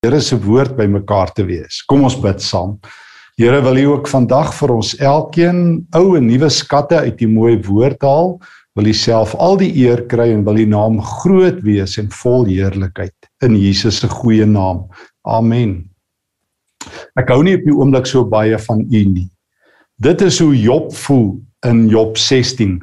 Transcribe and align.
Here 0.00 0.16
se 0.24 0.38
woord 0.40 0.78
bymekaar 0.78 1.28
te 1.36 1.44
wees. 1.44 1.82
Kom 1.84 2.06
ons 2.08 2.14
bid 2.16 2.40
saam. 2.40 2.78
Here 3.36 3.58
wil 3.60 3.76
U 3.76 3.82
ook 3.90 4.06
vandag 4.08 4.54
vir 4.56 4.72
ons 4.72 4.94
elkeen 4.96 5.58
ou 5.98 6.14
en 6.16 6.24
nuwe 6.24 6.48
skatte 6.48 7.02
uit 7.04 7.18
die 7.20 7.28
mooi 7.28 7.58
woord 7.66 8.00
haal. 8.08 8.32
Wil 8.80 8.88
U 8.88 8.94
self 8.96 9.34
al 9.36 9.60
die 9.60 9.68
eer 9.82 10.06
kry 10.08 10.30
en 10.32 10.46
wil 10.48 10.62
U 10.62 10.66
naam 10.72 10.96
groot 11.04 11.60
wees 11.68 11.98
en 12.00 12.08
vol 12.22 12.48
heerlikheid 12.48 13.28
in 13.44 13.60
Jesus 13.60 14.00
se 14.00 14.08
goeie 14.08 14.48
naam. 14.48 14.86
Amen. 15.28 15.76
Ek 17.20 17.28
hou 17.28 17.42
nie 17.44 17.58
op 17.60 17.68
die 17.68 17.76
oomblik 17.76 18.08
so 18.08 18.24
baie 18.24 18.56
van 18.56 18.80
U 18.80 19.04
nie. 19.04 19.28
Dit 20.00 20.24
is 20.24 20.40
hoe 20.40 20.56
Job 20.56 20.94
voel 21.04 21.34
in 21.68 21.90
Job 21.92 22.16
16. 22.16 22.78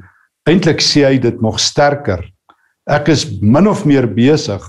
Eintlik 0.46 0.86
sê 0.86 1.10
hy 1.10 1.16
dit 1.26 1.42
nog 1.42 1.58
sterker. 1.58 2.22
Ek 2.86 3.10
is 3.10 3.26
min 3.42 3.66
of 3.66 3.88
meer 3.90 4.06
besig 4.06 4.62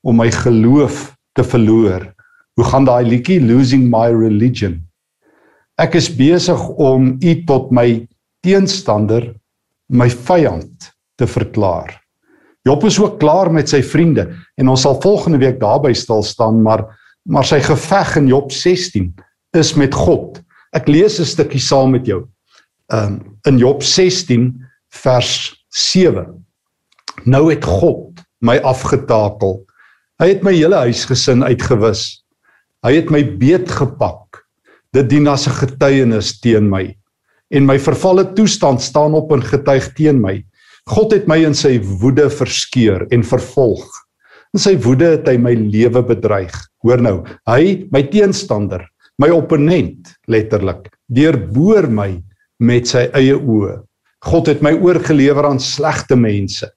om 0.00 0.24
my 0.24 0.32
geloof 0.32 1.11
te 1.36 1.44
verloor. 1.44 2.08
Hoe 2.54 2.64
gaan 2.64 2.84
daai 2.84 3.04
liedjie 3.08 3.40
Losing 3.40 3.88
My 3.90 4.10
Religion? 4.12 4.80
Ek 5.80 5.96
is 5.96 6.10
besig 6.12 6.60
om 6.76 7.16
u 7.16 7.32
tot 7.48 7.70
my 7.72 8.02
teenstander, 8.44 9.32
my 9.88 10.08
vyand 10.10 10.92
te 11.16 11.26
verklaar. 11.26 11.94
Job 12.66 12.84
is 12.86 12.98
ook 13.00 13.18
klaar 13.18 13.50
met 13.50 13.70
sy 13.72 13.80
vriende 13.82 14.28
en 14.60 14.70
ons 14.70 14.84
sal 14.84 15.00
volgende 15.02 15.40
week 15.42 15.58
daarby 15.62 15.94
stil 15.96 16.22
staan, 16.26 16.62
maar 16.62 16.86
maar 17.22 17.46
sy 17.46 17.60
geveg 17.62 18.16
in 18.18 18.26
Job 18.26 18.48
16 18.50 19.12
is 19.54 19.68
met 19.78 19.94
God. 19.94 20.40
Ek 20.74 20.88
lees 20.88 21.20
'n 21.20 21.24
stukkie 21.24 21.60
saam 21.60 21.92
met 21.94 22.06
jou. 22.06 22.26
Um 22.90 23.38
in 23.46 23.58
Job 23.58 23.82
16 23.82 24.58
vers 24.90 25.54
7. 25.70 26.26
Nou 27.24 27.50
het 27.50 27.64
God 27.64 28.18
my 28.40 28.58
afgetakel. 28.58 29.62
Hy 30.22 30.28
het 30.36 30.44
my 30.46 30.52
hele 30.54 30.78
huisgesin 30.84 31.40
uitgewis. 31.42 32.04
Hy 32.86 32.92
het 32.94 33.08
my 33.10 33.24
beet 33.40 33.66
gepak 33.74 34.38
dit 34.94 35.08
dien 35.10 35.26
as 35.26 35.48
'n 35.48 35.56
getuienis 35.56 36.38
teen 36.38 36.68
my 36.70 36.94
en 37.50 37.66
my 37.66 37.74
vervalle 37.74 38.22
toestand 38.36 38.80
staan 38.80 39.16
op 39.18 39.32
en 39.32 39.42
getuig 39.42 39.88
teen 39.96 40.20
my. 40.22 40.44
God 40.86 41.12
het 41.12 41.26
my 41.26 41.38
in 41.42 41.54
sy 41.54 41.80
woede 41.82 42.30
verskeur 42.30 43.02
en 43.10 43.24
vervolg. 43.24 43.82
In 44.54 44.60
sy 44.60 44.76
woede 44.76 45.10
het 45.16 45.26
hy 45.26 45.36
my 45.38 45.54
lewe 45.54 46.02
bedreig. 46.02 46.54
Hoor 46.84 47.02
nou, 47.02 47.24
hy, 47.46 47.88
my 47.90 48.02
teenstander, 48.02 48.86
my 49.18 49.28
opponent 49.28 50.14
letterlik, 50.28 50.86
deurboor 51.10 51.90
my 51.90 52.22
met 52.60 52.86
sy 52.86 53.10
eie 53.12 53.34
oë. 53.34 53.82
God 54.22 54.46
het 54.46 54.62
my 54.62 54.72
oorgelewer 54.72 55.44
aan 55.50 55.58
slegte 55.58 56.14
mense. 56.14 56.70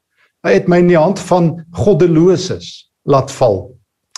Hy 0.43 0.53
het 0.53 0.67
my 0.67 0.79
in 0.79 0.87
die 0.87 0.97
hand 0.97 1.19
van 1.19 1.63
goddeloses 1.73 2.85
laat 3.05 3.31
val. 3.31 3.71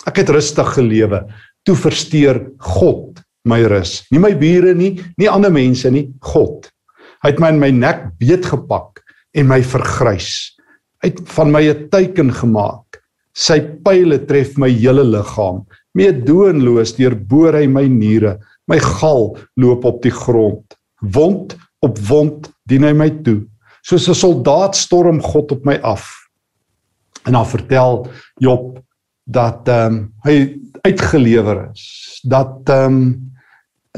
Ek 0.08 0.22
het 0.22 0.30
rustig 0.32 0.74
gelewe. 0.74 1.22
Toe 1.64 1.76
versteur 1.76 2.40
God 2.58 3.20
my 3.48 3.60
rus. 3.68 4.02
Nie 4.12 4.20
my 4.22 4.32
bure 4.38 4.74
nie, 4.76 4.96
nie 5.20 5.28
ander 5.30 5.52
mense 5.52 5.90
nie, 5.92 6.08
God. 6.24 6.68
Hy 7.24 7.32
het 7.32 7.42
my 7.42 7.50
in 7.54 7.60
my 7.62 7.70
nek 7.74 8.04
beet 8.20 8.46
gepak 8.46 9.02
en 9.36 9.48
my 9.50 9.60
vergrys. 9.66 10.54
Hy 11.02 11.12
het 11.12 11.22
van 11.34 11.52
my 11.52 11.62
'n 11.62 11.88
teken 11.90 12.30
gemaak. 12.32 13.02
Sy 13.34 13.60
pile 13.84 14.18
tref 14.26 14.56
my 14.58 14.68
hele 14.68 15.04
liggaam. 15.04 15.66
Meedoenloos 15.94 16.96
deurboor 16.96 17.54
hy 17.54 17.66
my 17.66 17.86
niere. 17.86 18.38
My 18.66 18.78
gal 18.78 19.36
loop 19.56 19.84
op 19.84 20.02
die 20.02 20.10
grond. 20.10 20.74
Wond 21.00 21.56
op 21.82 21.98
wond 21.98 22.50
dien 22.66 22.84
hy 22.84 22.92
my 22.92 23.10
toe. 23.22 23.46
Soos 23.82 24.08
'n 24.08 24.14
soldaat 24.14 24.74
storm 24.76 25.20
God 25.22 25.52
op 25.52 25.64
my 25.64 25.78
af. 25.82 26.27
En 27.28 27.36
dan 27.36 27.46
vertel 27.46 28.08
Job 28.40 28.78
dat 29.28 29.68
ehm 29.68 29.92
um, 29.92 29.96
hy 30.24 30.36
uitgelewer 30.80 31.68
is. 31.72 32.20
Dat 32.24 32.64
ehm 32.64 32.84
um, 32.84 33.28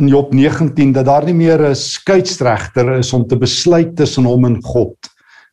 in 0.00 0.08
Job 0.08 0.32
19 0.32 0.92
dat 0.92 1.06
daar 1.06 1.24
nie 1.24 1.34
meer 1.34 1.62
'n 1.70 1.74
skeieregter 1.74 2.98
is 2.98 3.12
om 3.12 3.26
te 3.26 3.38
besluit 3.38 3.96
tussen 3.96 4.24
hom 4.24 4.44
en 4.44 4.62
God 4.62 4.96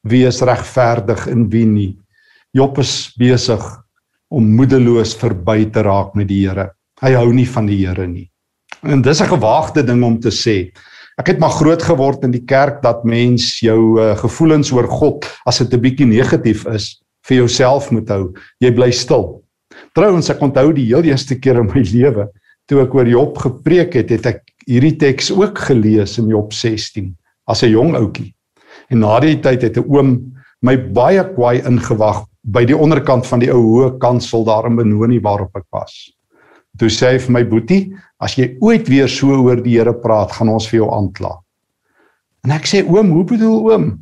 wie 0.02 0.26
is 0.26 0.42
regverdig 0.42 1.28
en 1.28 1.50
wie 1.50 1.66
nie. 1.66 1.98
Job 2.52 2.78
is 2.78 3.14
besig 3.18 3.62
om 4.28 4.56
moedeloos 4.56 5.16
verby 5.16 5.70
te 5.70 5.82
raak 5.82 6.16
met 6.16 6.28
die 6.28 6.48
Here. 6.48 6.72
Hy 7.02 7.14
hou 7.14 7.34
nie 7.34 7.48
van 7.48 7.66
die 7.66 7.86
Here 7.86 8.08
nie. 8.08 8.32
En 8.82 9.02
dis 9.02 9.22
'n 9.22 9.34
gewaagde 9.36 9.84
ding 9.84 10.04
om 10.04 10.20
te 10.20 10.32
sê. 10.32 10.72
Ek 11.18 11.28
het 11.28 11.40
maar 11.40 11.50
groot 11.50 11.84
geword 11.84 12.24
in 12.24 12.32
die 12.32 12.46
kerk 12.46 12.82
dat 12.82 13.04
mens 13.04 13.60
jou 13.60 14.00
uh, 14.00 14.16
gevoelens 14.18 14.72
oor 14.72 14.88
God 14.88 15.26
as 15.46 15.58
dit 15.58 15.74
'n 15.74 15.82
bietjie 15.82 16.06
negatief 16.08 16.66
is 16.66 17.02
vir 17.28 17.38
jouself 17.42 17.92
moet 17.92 18.10
hou. 18.10 18.34
Jy 18.64 18.72
bly 18.76 18.92
stil. 18.92 19.42
Trouwens 19.98 20.30
ek 20.30 20.42
onthou 20.42 20.72
die 20.76 20.88
heel 20.90 21.06
eerste 21.10 21.38
keer 21.40 21.62
in 21.62 21.70
my 21.72 21.84
lewe 21.96 22.30
toe 22.68 22.82
ek 22.84 22.96
oor 22.96 23.08
Job 23.08 23.38
gepreek 23.40 23.96
het, 23.96 24.12
het 24.12 24.26
ek 24.28 24.42
hierdie 24.68 24.98
teks 25.00 25.32
ook 25.32 25.60
gelees 25.70 26.18
in 26.20 26.28
Job 26.34 26.52
16 26.54 27.14
as 27.48 27.64
'n 27.64 27.72
jong 27.72 27.96
ouetjie. 27.96 28.34
En 28.92 29.00
na 29.00 29.20
die 29.20 29.40
tyd 29.40 29.64
het 29.64 29.78
'n 29.78 29.88
oom 29.88 30.34
my 30.62 30.76
baie 30.76 31.24
kwaai 31.36 31.64
ingewag 31.64 32.26
by 32.44 32.66
die 32.66 32.76
onderkant 32.76 33.26
van 33.26 33.40
die 33.40 33.52
ou 33.52 33.62
hoë 33.62 34.00
kansel 34.00 34.44
daar 34.44 34.68
in 34.68 34.76
Benoni 34.76 35.20
waarop 35.20 35.56
ek 35.56 35.66
was. 35.72 36.12
Toe 36.78 36.90
sê 36.90 37.14
hy 37.14 37.20
vir 37.20 37.34
my 37.34 37.44
boetie, 37.44 37.94
as 38.20 38.36
jy 38.38 38.58
ooit 38.62 38.88
weer 38.88 39.08
so 39.08 39.28
oor 39.28 39.62
die 39.62 39.78
Here 39.78 39.94
praat, 39.94 40.32
gaan 40.32 40.50
ons 40.50 40.68
vir 40.68 40.82
jou 40.82 40.90
aankla. 40.92 41.40
En 42.46 42.52
ek 42.52 42.66
sê 42.66 42.84
oom, 42.86 43.12
hoe 43.12 43.24
bedoel 43.24 43.72
oom? 43.72 44.00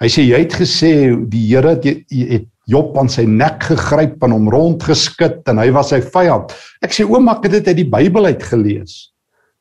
Hy 0.00 0.08
sê 0.08 0.26
jy 0.26 0.38
het 0.42 0.52
gesê 0.52 0.92
die 1.28 1.46
Here 1.48 1.76
het 1.78 2.48
Job 2.66 2.96
aan 2.98 3.08
sy 3.08 3.22
nek 3.30 3.62
gegryp 3.62 4.22
en 4.26 4.34
hom 4.34 4.48
rondgeskit 4.50 5.46
en 5.52 5.60
hy 5.62 5.68
was 5.74 5.92
sy 5.94 6.00
vyand. 6.02 6.50
Ek 6.82 6.94
sê 6.94 7.06
oom, 7.06 7.28
ek 7.30 7.46
het 7.46 7.60
dit 7.60 7.68
uit 7.70 7.78
die 7.78 7.90
Bybel 7.90 8.26
uit 8.32 8.42
gelees. 8.42 9.12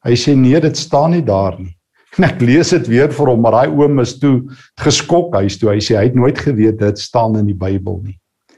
Hy 0.05 0.15
sê 0.17 0.33
nee, 0.37 0.57
dit 0.61 0.77
staan 0.77 1.13
nie 1.13 1.25
daar 1.25 1.57
nie. 1.59 1.75
En 2.17 2.25
ek 2.29 2.41
lees 2.41 2.71
dit 2.71 2.87
weer 2.87 3.11
vir 3.11 3.29
hom, 3.29 3.41
maar 3.43 3.57
daai 3.57 3.75
oom 3.75 3.99
is 4.01 4.15
toe 4.21 4.39
geskok 4.81 5.35
huis 5.35 5.59
toe. 5.59 5.73
Hy 5.73 5.81
sê 5.83 5.97
hy 5.99 6.07
het 6.07 6.17
nooit 6.17 6.39
geweet 6.39 6.79
dit 6.79 7.01
staan 7.01 7.35
in 7.37 7.49
die 7.49 7.57
Bybel 7.57 7.99
nie. 8.05 8.15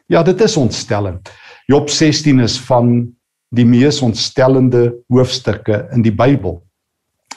Ja, 0.08 0.22
dit 0.24 0.40
is 0.46 0.56
ontstellend. 0.60 1.28
Job 1.68 1.90
16 1.92 2.40
is 2.46 2.56
van 2.70 3.02
die 3.56 3.66
mees 3.68 4.00
ontstellende 4.06 4.92
hoofstukke 5.12 5.88
in 5.96 6.06
die 6.06 6.14
Bybel. 6.16 6.62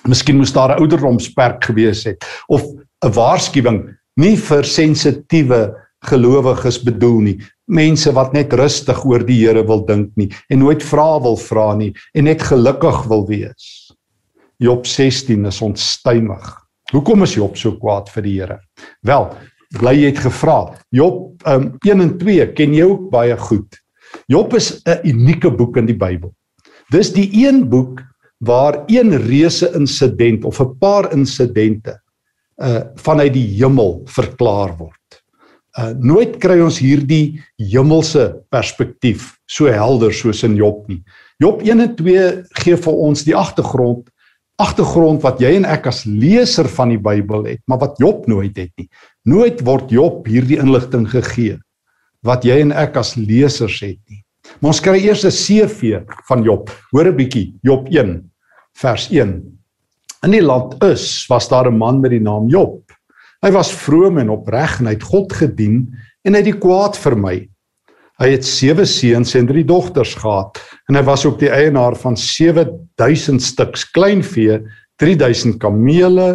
Miskien 0.06 0.38
moes 0.38 0.52
daar 0.52 0.76
'n 0.76 0.80
ouderdomsperk 0.80 1.64
gewees 1.64 2.04
het 2.04 2.24
of 2.48 2.62
'n 3.04 3.12
waarskuwing 3.12 3.96
nie 4.16 4.36
vir 4.36 4.64
sensitiewe 4.64 5.74
gelowiges 6.08 6.80
bedoel 6.84 7.20
nie. 7.20 7.36
Mense 7.70 8.12
wat 8.16 8.32
net 8.32 8.52
rustig 8.56 9.04
oor 9.04 9.24
die 9.26 9.38
Here 9.42 9.62
wil 9.66 9.84
dink 9.86 10.10
nie 10.16 10.30
en 10.48 10.62
nooit 10.64 10.82
vra 10.82 11.20
wil 11.22 11.36
vra 11.36 11.74
nie 11.76 11.92
en 12.14 12.24
net 12.24 12.42
gelukkig 12.42 13.04
wil 13.10 13.26
wees. 13.28 13.92
Job 14.60 14.86
16 14.86 15.46
is 15.48 15.60
onstuimig. 15.64 16.48
Hoekom 16.92 17.22
is 17.24 17.36
Job 17.38 17.56
so 17.56 17.76
kwaad 17.78 18.10
vir 18.12 18.26
die 18.26 18.36
Here? 18.40 18.58
Wel, 19.06 19.28
bly 19.78 19.94
jy 19.96 20.10
het 20.10 20.22
gevra. 20.24 20.58
Job 20.92 21.46
um, 21.48 21.72
1 21.86 22.04
en 22.04 22.12
2 22.18 22.50
ken 22.58 22.74
jy 22.74 22.88
ook 22.88 23.08
baie 23.12 23.36
goed. 23.48 23.78
Job 24.28 24.54
is 24.54 24.82
'n 24.84 25.00
unieke 25.06 25.50
boek 25.50 25.76
in 25.76 25.86
die 25.86 25.96
Bybel. 25.96 26.34
Dis 26.90 27.12
die 27.12 27.30
een 27.46 27.68
boek 27.68 28.02
waar 28.40 28.84
een 28.86 29.16
reuse 29.16 29.70
insident 29.74 30.44
of 30.44 30.60
'n 30.60 30.78
paar 30.78 31.12
insidente 31.12 32.00
uh 32.60 32.82
vanuit 32.94 33.32
die 33.32 33.46
hemel 33.56 34.02
verklaar 34.04 34.76
word. 34.76 34.99
Uh 35.78 35.92
nooit 36.02 36.38
kry 36.42 36.58
ons 36.60 36.80
hierdie 36.82 37.40
hemelse 37.58 38.24
perspektief 38.50 39.36
so 39.46 39.70
helder 39.70 40.12
soos 40.12 40.42
in 40.42 40.56
Job 40.58 40.88
nie. 40.90 41.02
Job 41.38 41.62
1 41.62 41.80
en 41.80 41.92
2 41.96 42.24
gee 42.64 42.76
vir 42.76 42.96
ons 43.06 43.22
die 43.24 43.36
agtergrond, 43.36 44.08
agtergrond 44.58 45.22
wat 45.22 45.38
jy 45.40 45.54
en 45.60 45.64
ek 45.64 45.86
as 45.86 46.02
leser 46.04 46.68
van 46.68 46.90
die 46.90 46.98
Bybel 46.98 47.46
het, 47.46 47.62
maar 47.70 47.78
wat 47.78 48.00
Job 48.02 48.26
nooit 48.28 48.56
het 48.58 48.72
nie. 48.76 48.88
Nooit 49.24 49.62
word 49.64 49.94
Job 49.94 50.26
hierdie 50.26 50.58
inligting 50.58 51.06
gegee 51.08 51.60
wat 52.26 52.44
jy 52.44 52.58
en 52.60 52.74
ek 52.76 52.98
as 53.00 53.14
lesers 53.16 53.78
het 53.80 54.00
nie. 54.10 54.20
Maar 54.60 54.74
ons 54.74 54.82
kry 54.82 54.98
eers 55.00 55.24
'n 55.24 55.30
CV 55.30 56.02
van 56.28 56.42
Job. 56.42 56.70
Hoor 56.92 57.06
'n 57.08 57.16
bietjie, 57.16 57.54
Job 57.62 57.88
1 57.88 58.30
vers 58.74 59.08
1. 59.10 59.58
In 60.24 60.30
die 60.30 60.42
land 60.42 60.82
is 60.84 61.26
was 61.28 61.48
daar 61.48 61.70
'n 61.70 61.78
man 61.78 62.00
met 62.00 62.10
die 62.10 62.20
naam 62.20 62.48
Job. 62.48 62.82
Hy 63.40 63.50
was 63.54 63.72
vroom 63.72 64.18
en 64.20 64.32
opreg 64.34 64.80
en 64.80 64.90
hy 64.90 64.98
het 64.98 65.06
God 65.08 65.32
gedien 65.32 65.86
en 66.26 66.34
hy 66.34 66.42
het 66.42 66.50
die 66.50 66.60
kwaad 66.60 66.98
vermy. 67.00 67.48
Hy 68.20 68.28
het 68.34 68.44
7 68.44 68.84
seuns 68.84 69.32
en 69.38 69.48
3 69.48 69.64
dogters 69.64 70.12
gehad 70.20 70.60
en 70.90 70.98
hy 70.98 71.04
was 71.08 71.24
ook 71.24 71.38
die 71.40 71.48
eienaar 71.48 71.96
van 71.96 72.18
7000 72.20 73.40
stuks 73.40 73.86
kleinvee, 73.96 74.60
3000 75.00 75.56
kamele, 75.62 76.28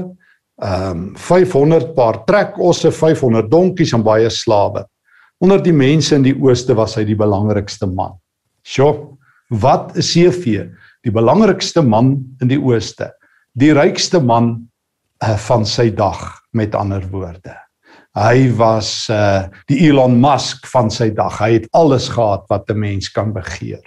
ehm 0.63 1.12
um, 1.12 1.16
500 1.19 1.92
paar 1.98 2.24
trekosse, 2.25 2.90
500 2.90 3.52
donkies 3.52 3.94
en 3.94 4.04
baie 4.06 4.30
slawe. 4.31 4.86
Onder 5.44 5.62
die 5.62 5.75
mense 5.75 6.16
in 6.16 6.24
die 6.24 6.36
ooste 6.40 6.74
was 6.74 6.96
hy 6.98 7.04
die 7.06 7.18
belangrikste 7.19 7.86
man. 7.92 8.16
Sjoe, 8.66 9.18
wat 9.52 9.94
'n 9.94 10.02
CV, 10.02 10.66
die 11.04 11.12
belangrikste 11.12 11.84
man 11.84 12.24
in 12.42 12.48
die 12.48 12.57
ooste, 12.57 13.12
die 13.54 13.74
rykste 13.74 14.24
man 14.24 14.69
uh, 15.24 15.38
van 15.38 15.66
sy 15.66 15.90
dag 15.90 16.42
met 16.52 16.76
ander 16.76 17.04
woorde. 17.12 17.56
Hy 18.16 18.48
was 18.56 19.10
uh 19.12 19.48
die 19.68 19.88
Elon 19.90 20.20
Musk 20.22 20.68
van 20.72 20.90
sy 20.92 21.10
dag. 21.12 21.36
Hy 21.40 21.60
het 21.60 21.68
alles 21.76 22.08
gehad 22.10 22.46
wat 22.50 22.70
'n 22.70 22.80
mens 22.80 23.12
kan 23.12 23.34
begeer. 23.34 23.84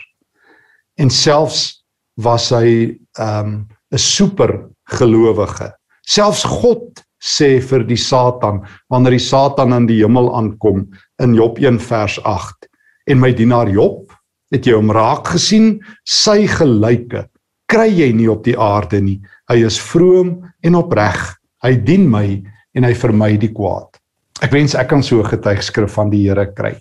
en 0.99 1.11
selfs 1.11 1.85
was 2.19 2.51
hy 2.51 2.99
um 3.23 3.69
'n 3.93 3.99
super 3.99 4.69
gelowige. 4.99 5.73
Selfs 6.07 6.45
God 6.45 7.05
sê 7.23 7.61
vir 7.61 7.85
die 7.85 7.97
Satan 7.97 8.63
wanneer 8.91 9.17
die 9.17 9.29
Satan 9.31 9.73
in 9.73 9.87
die 9.87 10.03
hemel 10.03 10.35
aankom 10.35 10.87
in 11.23 11.35
Job 11.35 11.59
1 11.59 11.79
vers 11.79 12.19
8 12.25 12.69
en 13.11 13.21
my 13.21 13.33
dienaar 13.33 13.69
Job 13.69 14.13
het 14.53 14.67
jy 14.67 14.75
hom 14.75 14.91
raak 14.91 15.27
gesien 15.27 15.81
sy 16.05 16.47
gelyke 16.47 17.27
kry 17.69 17.89
jy 17.91 18.13
nie 18.13 18.29
op 18.31 18.45
die 18.45 18.57
aarde 18.59 19.01
nie 19.01 19.21
hy 19.49 19.65
is 19.65 19.79
vroom 19.81 20.43
en 20.63 20.75
opreg. 20.75 21.17
Hy 21.65 21.75
dien 21.77 22.07
my 22.11 22.43
en 22.77 22.85
hy 22.85 22.95
vermy 22.95 23.37
die 23.41 23.53
kwaad. 23.53 23.99
Ek 24.45 24.53
wens 24.55 24.77
ek 24.79 24.89
kan 24.93 25.03
so 25.03 25.21
'n 25.21 25.31
getuigskrif 25.31 25.91
van 25.91 26.11
die 26.11 26.29
Here 26.29 26.47
kry. 26.55 26.77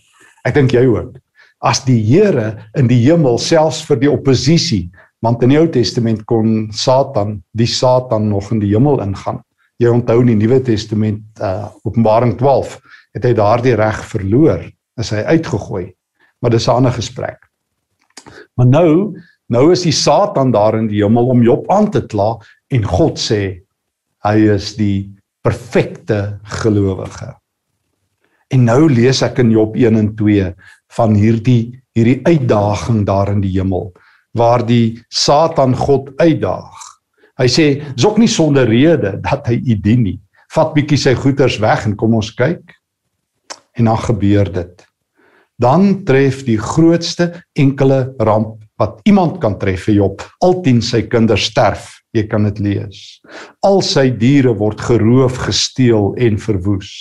Ek 0.46 0.54
dink 0.54 0.72
jy 0.74 0.86
ook. 0.86 1.18
As 1.62 1.84
die 1.86 2.00
Here 2.04 2.58
in 2.76 2.88
die 2.88 3.02
hemel 3.10 3.38
selfs 3.38 3.82
vir 3.82 3.98
die 3.98 4.12
oppositie 4.12 4.92
want 5.22 5.42
in 5.42 5.50
die 5.50 5.58
Ou 5.58 5.68
Testament 5.68 6.26
kon 6.26 6.70
Satan 6.72 7.42
die 7.58 7.66
Satan 7.66 8.30
nog 8.30 8.52
in 8.52 8.60
die 8.60 8.70
hemel 8.76 9.02
ingaan. 9.02 9.42
Jy 9.82 9.90
onthou 9.90 10.22
in 10.22 10.28
die 10.28 10.48
Nuwe 10.48 10.60
Testament 10.62 11.24
uh 11.42 11.70
Openbaring 11.84 12.38
12 12.38 12.78
het 13.16 13.26
hy 13.26 13.34
daardie 13.34 13.76
reg 13.76 14.04
verloor 14.06 14.62
is 14.98 15.10
hy 15.14 15.24
uitgegooi. 15.26 15.94
Maar 16.42 16.52
dis 16.52 16.68
'n 16.68 16.72
ander 16.72 16.92
gesprek. 16.92 17.40
Maar 18.56 18.68
nou 18.68 19.16
nou 19.50 19.72
is 19.72 19.82
die 19.82 19.96
Satan 19.96 20.52
daar 20.52 20.76
in 20.76 20.88
die 20.88 21.04
hemel 21.04 21.30
om 21.30 21.44
Job 21.44 21.72
aan 21.72 21.90
te 21.92 22.02
kla 22.06 22.38
en 22.74 22.88
God 22.88 23.22
sê 23.22 23.42
hy 24.28 24.38
is 24.56 24.74
die 24.80 25.08
perfekte 25.46 26.40
gelowige 26.60 27.32
en 28.54 28.68
nou 28.68 28.88
lees 28.92 29.22
ek 29.24 29.44
in 29.44 29.54
Job 29.56 29.78
1 29.78 30.00
en 30.00 30.12
2 30.20 30.52
van 30.98 31.16
hierdie 31.16 31.62
hierdie 31.98 32.22
uitdaging 32.28 33.06
daar 33.08 33.32
in 33.34 33.42
die 33.44 33.56
hemel 33.56 33.92
waar 34.38 34.66
die 34.66 35.00
Satan 35.10 35.74
God 35.76 36.12
uitdaag 36.22 36.88
Hy 37.38 37.48
sê 37.54 37.66
dis 37.94 38.06
ook 38.06 38.18
nie 38.18 38.30
sonder 38.32 38.66
rede 38.70 39.18
dat 39.22 39.46
hy 39.50 39.60
u 39.62 39.78
dien 39.78 40.04
nie. 40.08 40.18
Vat 40.54 40.74
bietjie 40.74 40.98
sy 40.98 41.14
goeders 41.18 41.60
weg 41.62 41.86
en 41.86 41.96
kom 42.00 42.16
ons 42.18 42.32
kyk. 42.34 42.64
En 43.78 43.92
dan 43.92 44.00
gebeur 44.08 44.50
dit. 44.54 44.86
Dan 45.62 46.02
tref 46.06 46.44
die 46.48 46.58
grootste 46.58 47.30
enkele 47.58 48.16
ramp 48.26 48.58
wat 48.82 49.02
iemand 49.10 49.38
kan 49.42 49.58
tref 49.62 49.86
vir 49.88 50.00
Job. 50.00 50.26
Altien 50.46 50.82
sy 50.86 51.04
kinders 51.10 51.46
sterf. 51.52 51.92
Jy 52.18 52.26
kan 52.32 52.48
dit 52.50 52.60
lees. 52.66 53.22
Al 53.66 53.82
sy 53.86 54.10
diere 54.10 54.56
word 54.58 54.82
geroof, 54.82 55.38
gesteel 55.48 56.14
en 56.18 56.40
verwoes. 56.42 56.92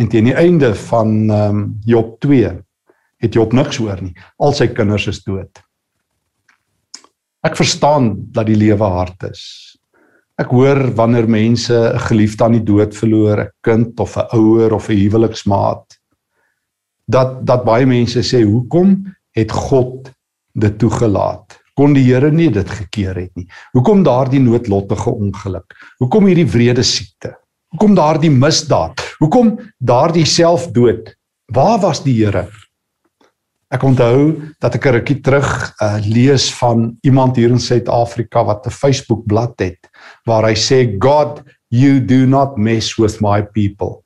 En 0.00 0.08
teen 0.08 0.30
die 0.30 0.36
einde 0.36 0.72
van 0.88 1.16
ehm 1.28 1.56
um, 1.56 1.64
Job 1.84 2.16
2 2.24 2.54
het 3.20 3.36
Job 3.36 3.52
niks 3.52 3.76
hoor 3.82 4.00
nie. 4.00 4.14
Al 4.40 4.54
sy 4.56 4.70
kinders 4.72 5.06
is 5.10 5.20
dood. 5.26 5.60
Ek 7.44 7.56
verstaan 7.56 8.14
dat 8.32 8.48
die 8.48 8.56
lewe 8.56 8.88
hard 8.96 9.28
is. 9.30 9.42
Ek 10.40 10.52
hoor 10.56 10.78
wanneer 10.96 11.28
mense 11.28 11.74
'n 11.74 11.98
geliefde 12.08 12.44
aan 12.44 12.56
die 12.56 12.64
dood 12.64 12.96
verloor, 12.96 13.40
'n 13.40 13.50
kind 13.60 14.00
of 14.00 14.16
'n 14.16 14.28
ouer 14.32 14.72
of 14.72 14.88
'n 14.88 14.96
huweliksmaat, 14.96 16.00
dat 17.08 17.44
dat 17.46 17.64
baie 17.64 17.86
mense 17.86 18.20
sê, 18.20 18.44
"Hoekom 18.44 19.04
het 19.36 19.52
God 19.52 20.10
dit 20.54 20.78
toegelaat? 20.78 21.59
Kon 21.80 21.94
die 21.96 22.02
Here 22.04 22.28
nie 22.28 22.50
dit 22.52 22.68
gekeer 22.68 23.16
het 23.16 23.30
nie? 23.40 23.46
Hoekom 23.72 24.02
daardie 24.04 24.40
noodlottige 24.44 25.14
ongeluk? 25.16 25.72
Hoekom 26.02 26.26
hierdie 26.28 26.44
wrede 26.52 26.82
siekte? 26.84 27.30
Hoekom 27.72 27.94
daardie 27.96 28.28
misdaad? 28.28 29.00
Hoekom 29.22 29.54
daardie 29.80 30.26
selfdood? 30.28 31.14
Waar 31.56 31.80
was 31.80 32.02
die 32.04 32.18
Here?" 32.18 32.50
Ek 33.72 33.86
onthou 33.86 34.50
dat 34.60 34.76
ek 34.76 34.86
'n 34.86 34.94
rukkie 34.98 35.20
terug 35.24 35.48
uh, 35.80 35.96
lees 36.04 36.50
van 36.58 36.98
iemand 37.00 37.36
hier 37.36 37.48
in 37.48 37.62
Suid-Afrika 37.62 38.44
wat 38.44 38.66
'n 38.66 38.76
Facebook 38.76 39.24
bladsy 39.24 39.72
het 39.72 39.88
waar 40.26 40.44
hy 40.44 40.56
sê 40.58 40.98
God 41.00 41.40
you 41.70 42.04
do 42.04 42.26
not 42.26 42.58
mess 42.58 42.98
with 42.98 43.22
my 43.22 43.40
people. 43.40 44.04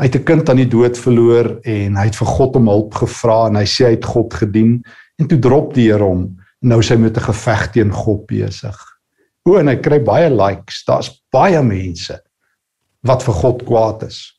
Hy 0.00 0.08
het 0.08 0.16
'n 0.16 0.24
kind 0.24 0.48
aan 0.48 0.64
die 0.64 0.72
dood 0.72 0.96
verloor 0.96 1.60
en 1.64 1.96
hy 1.96 2.04
het 2.04 2.16
vir 2.16 2.32
God 2.32 2.56
om 2.56 2.68
hulp 2.68 2.94
gevra 2.94 3.48
en 3.48 3.56
hy 3.56 3.66
sê 3.66 3.84
hy 3.84 3.94
het 4.00 4.04
God 4.04 4.32
gedien 4.32 4.80
en 5.18 5.26
toe 5.28 5.38
drop 5.38 5.74
die 5.74 5.92
Here 5.92 6.04
hom. 6.04 6.38
Nou 6.62 6.82
sy 6.82 6.96
met 6.96 7.16
'n 7.16 7.28
geveg 7.30 7.70
teen 7.72 7.92
God 7.92 8.26
besig. 8.26 8.76
O 9.44 9.56
en 9.58 9.68
hy 9.68 9.76
kry 9.76 9.98
baie 10.04 10.30
likes. 10.30 10.84
Daar's 10.84 11.22
baie 11.32 11.62
mense 11.62 12.20
wat 13.02 13.22
vir 13.22 13.34
God 13.34 13.64
kwaad 13.64 14.02
is. 14.02 14.38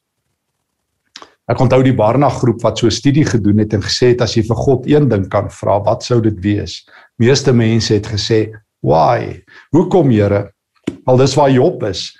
Ek 1.49 1.59
onthou 1.59 1.81
die 1.81 1.95
Barna 1.95 2.29
groep 2.29 2.61
wat 2.61 2.77
so 2.77 2.85
'n 2.87 2.91
studie 2.91 3.25
gedoen 3.25 3.57
het 3.57 3.73
en 3.73 3.81
gesê 3.81 4.09
het 4.13 4.21
as 4.21 4.35
jy 4.35 4.43
vir 4.43 4.55
God 4.55 4.85
een 4.85 5.09
ding 5.09 5.29
kan 5.29 5.49
vra, 5.49 5.79
wat 5.79 6.03
sou 6.03 6.21
dit 6.21 6.39
wees? 6.43 6.85
Meeste 7.17 7.53
mense 7.53 7.93
het 7.93 8.05
gesê, 8.05 8.53
"Why? 8.81 9.43
Hoekom, 9.71 10.11
Here?" 10.11 10.51
Al 11.05 11.17
dis 11.17 11.35
waar 11.35 11.51
Job 11.51 11.83
is, 11.83 12.13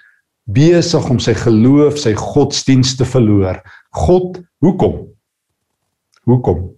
besig 0.48 1.10
om 1.10 1.20
sy 1.20 1.34
geloof, 1.34 1.98
sy 1.98 2.14
godsdienst 2.14 2.98
te 2.98 3.06
verloor. 3.06 3.62
God, 3.92 4.42
hoekom? 4.60 5.08
Hoekom? 6.26 6.76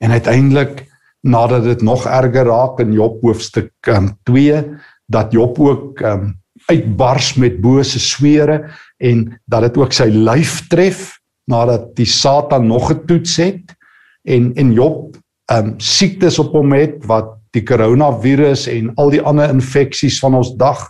En 0.00 0.10
uiteindelik 0.10 0.91
nadat 1.22 1.64
dit 1.64 1.82
nog 1.82 2.06
erger 2.06 2.46
raak 2.46 2.80
in 2.82 2.92
Job 2.92 3.20
hoofstuk 3.22 3.72
um, 3.88 4.10
2 4.22 4.64
dat 5.06 5.32
Job 5.32 5.58
ook 5.60 6.00
um, 6.00 6.32
uitbars 6.66 7.34
met 7.34 7.60
bose 7.60 8.00
swere 8.00 8.70
en 8.98 9.40
dat 9.44 9.66
dit 9.68 9.76
ook 9.76 9.94
sy 9.94 10.10
lyf 10.10 10.60
tref 10.68 11.18
nadat 11.50 11.92
die 11.98 12.06
Satan 12.06 12.66
nog 12.66 12.90
getoets 12.90 13.36
het 13.36 13.74
en 14.22 14.52
en 14.54 14.72
Job 14.72 15.16
ehm 15.50 15.66
um, 15.66 15.74
siektes 15.78 16.38
op 16.38 16.52
hom 16.54 16.72
het 16.72 17.02
wat 17.06 17.34
die 17.52 17.62
koronavirus 17.62 18.66
en 18.70 18.92
al 18.96 19.10
die 19.10 19.20
ander 19.20 19.50
infeksies 19.50 20.20
van 20.22 20.38
ons 20.38 20.54
dag 20.56 20.86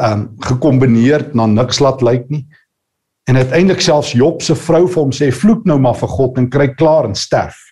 ehm 0.00 0.12
um, 0.12 0.28
gekombineer 0.38 1.28
na 1.34 1.46
niks 1.46 1.78
laat 1.82 2.02
lyk 2.02 2.28
nie. 2.30 2.46
En 3.28 3.36
uiteindelik 3.36 3.80
selfs 3.80 4.12
Job 4.12 4.42
se 4.42 4.54
vrou 4.56 4.86
vir 4.86 5.02
hom 5.02 5.12
sê 5.12 5.28
vloek 5.34 5.66
nou 5.68 5.78
maar 5.78 5.98
vir 5.98 6.08
God 6.08 6.38
en 6.38 6.48
kry 6.48 6.68
klaar 6.74 7.04
en 7.04 7.14
sterf. 7.14 7.67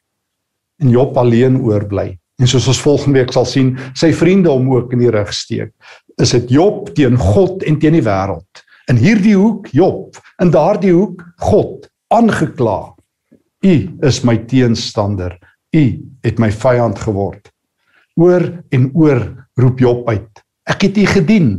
En 0.82 0.92
Job 0.92 1.16
alleen 1.16 1.60
oorbly. 1.64 2.18
En 2.36 2.48
soos 2.48 2.66
ons 2.68 2.80
volgende 2.84 3.18
week 3.18 3.32
sal 3.32 3.46
sien, 3.48 3.72
sy 3.96 4.10
vriende 4.12 4.52
hom 4.52 4.68
ook 4.74 4.92
in 4.92 5.00
die 5.06 5.12
rug 5.12 5.32
steek. 5.32 5.72
Is 6.20 6.34
dit 6.36 6.52
Job 6.58 6.90
teen 6.96 7.16
God 7.16 7.64
en 7.64 7.78
teen 7.80 7.96
die 7.96 8.04
wêreld? 8.04 8.64
In 8.92 9.00
hierdie 9.00 9.34
hoek 9.36 9.70
Job, 9.74 10.18
in 10.42 10.52
daardie 10.54 10.92
hoek 10.94 11.24
God 11.48 11.88
aangekla. 12.14 12.94
U 13.66 13.74
is 14.06 14.20
my 14.24 14.36
teenstander. 14.46 15.34
U 15.74 15.84
het 16.24 16.40
my 16.40 16.50
vyand 16.52 17.00
geword. 17.02 17.48
Oor 18.20 18.44
en 18.72 18.90
oor 18.94 19.22
roep 19.60 19.80
Job 19.80 20.08
uit. 20.08 20.42
Ek 20.66 20.86
het 20.88 20.98
u 20.98 21.06
gedien. 21.08 21.50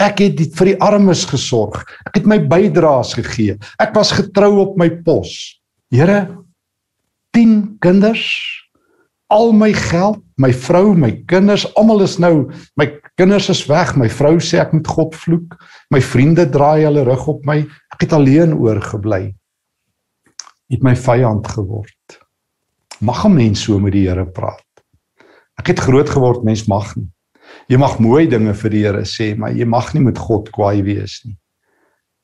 Ek 0.00 0.20
het 0.24 0.40
vir 0.58 0.72
die 0.72 0.78
armes 0.84 1.24
gesorg. 1.28 1.84
Ek 2.08 2.18
het 2.20 2.28
my 2.28 2.38
bydraes 2.50 3.14
gegee. 3.16 3.56
Ek 3.82 3.94
was 3.96 4.14
getrou 4.16 4.52
op 4.64 4.76
my 4.80 4.90
pos. 5.06 5.32
Here, 5.92 6.26
10 7.36 7.76
kinders, 7.84 8.24
al 9.28 9.52
my 9.52 9.72
geld, 9.76 10.22
my 10.40 10.52
vrou, 10.54 10.94
my 10.96 11.10
kinders, 11.28 11.66
almal 11.76 12.04
is 12.04 12.16
nou 12.22 12.46
my 12.80 12.86
kinders 13.20 13.50
is 13.52 13.64
weg. 13.68 13.94
My 13.98 14.08
vrou 14.12 14.38
sê 14.40 14.60
ek 14.62 14.72
moet 14.76 14.88
God 14.88 15.16
vloek. 15.16 15.56
My 15.92 16.00
vriende 16.00 16.46
draai 16.52 16.86
hulle 16.86 17.04
rug 17.04 17.26
op 17.32 17.44
my. 17.48 17.58
Ek 17.92 18.06
het 18.06 18.14
alleen 18.16 18.54
oorgebly 18.56 19.34
het 20.72 20.82
my 20.82 20.96
vyand 20.98 21.46
geword. 21.46 22.16
Mag 23.00 23.24
'n 23.24 23.34
mens 23.34 23.62
so 23.62 23.78
met 23.78 23.92
die 23.92 24.08
Here 24.08 24.26
praat? 24.26 24.64
Ek 25.58 25.68
het 25.68 25.80
groot 25.80 26.08
geword, 26.10 26.44
mens 26.44 26.66
mag 26.66 26.96
nie. 26.96 27.08
Jy 27.68 27.78
mag 27.78 27.98
mooi 27.98 28.26
dinge 28.26 28.54
vir 28.54 28.70
die 28.70 28.82
Here 28.82 29.04
sê, 29.04 29.36
maar 29.36 29.52
jy 29.52 29.64
mag 29.64 29.94
nie 29.94 30.02
met 30.02 30.18
God 30.18 30.50
kwaai 30.50 30.82
wees 30.82 31.22
nie. 31.24 31.36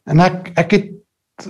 En 0.07 0.21
ek 0.21 0.53
ek 0.57 0.71
het 0.71 0.91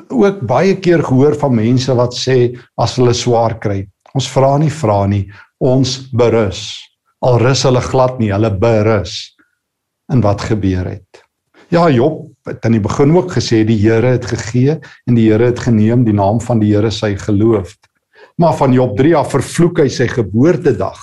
ook 0.08 0.40
baie 0.46 0.76
keer 0.80 1.02
gehoor 1.04 1.34
van 1.38 1.54
mense 1.54 1.94
wat 1.94 2.14
sê 2.16 2.54
as 2.80 2.96
hulle 2.96 3.14
swaar 3.14 3.58
kry, 3.60 3.82
ons 4.14 4.28
vra 4.30 4.56
nie 4.58 4.70
vra 4.70 5.06
nie, 5.10 5.26
ons 5.60 5.98
berus. 6.12 6.80
Al 7.22 7.38
rus 7.42 7.62
hulle 7.66 7.82
glad 7.84 8.18
nie, 8.18 8.32
hulle 8.34 8.50
berus 8.50 9.36
in 10.12 10.22
wat 10.24 10.42
gebeur 10.44 10.88
het. 10.90 11.22
Ja, 11.72 11.86
Job 11.90 12.26
het 12.44 12.64
aan 12.66 12.76
die 12.76 12.82
begin 12.82 13.14
ook 13.16 13.30
gesê 13.32 13.62
die 13.64 13.78
Here 13.80 14.16
het 14.16 14.26
gegee 14.28 14.76
en 15.08 15.16
die 15.16 15.30
Here 15.30 15.46
het 15.52 15.62
geneem 15.62 16.04
die 16.04 16.14
naam 16.16 16.40
van 16.42 16.60
die 16.60 16.72
Here 16.74 16.90
sy 16.92 17.14
geloof. 17.16 17.72
Maar 18.36 18.56
van 18.58 18.74
Job 18.74 18.96
3 18.98 19.14
af 19.16 19.32
vervloek 19.32 19.80
hy 19.84 19.88
sy 19.92 20.08
geboortedag. 20.10 20.98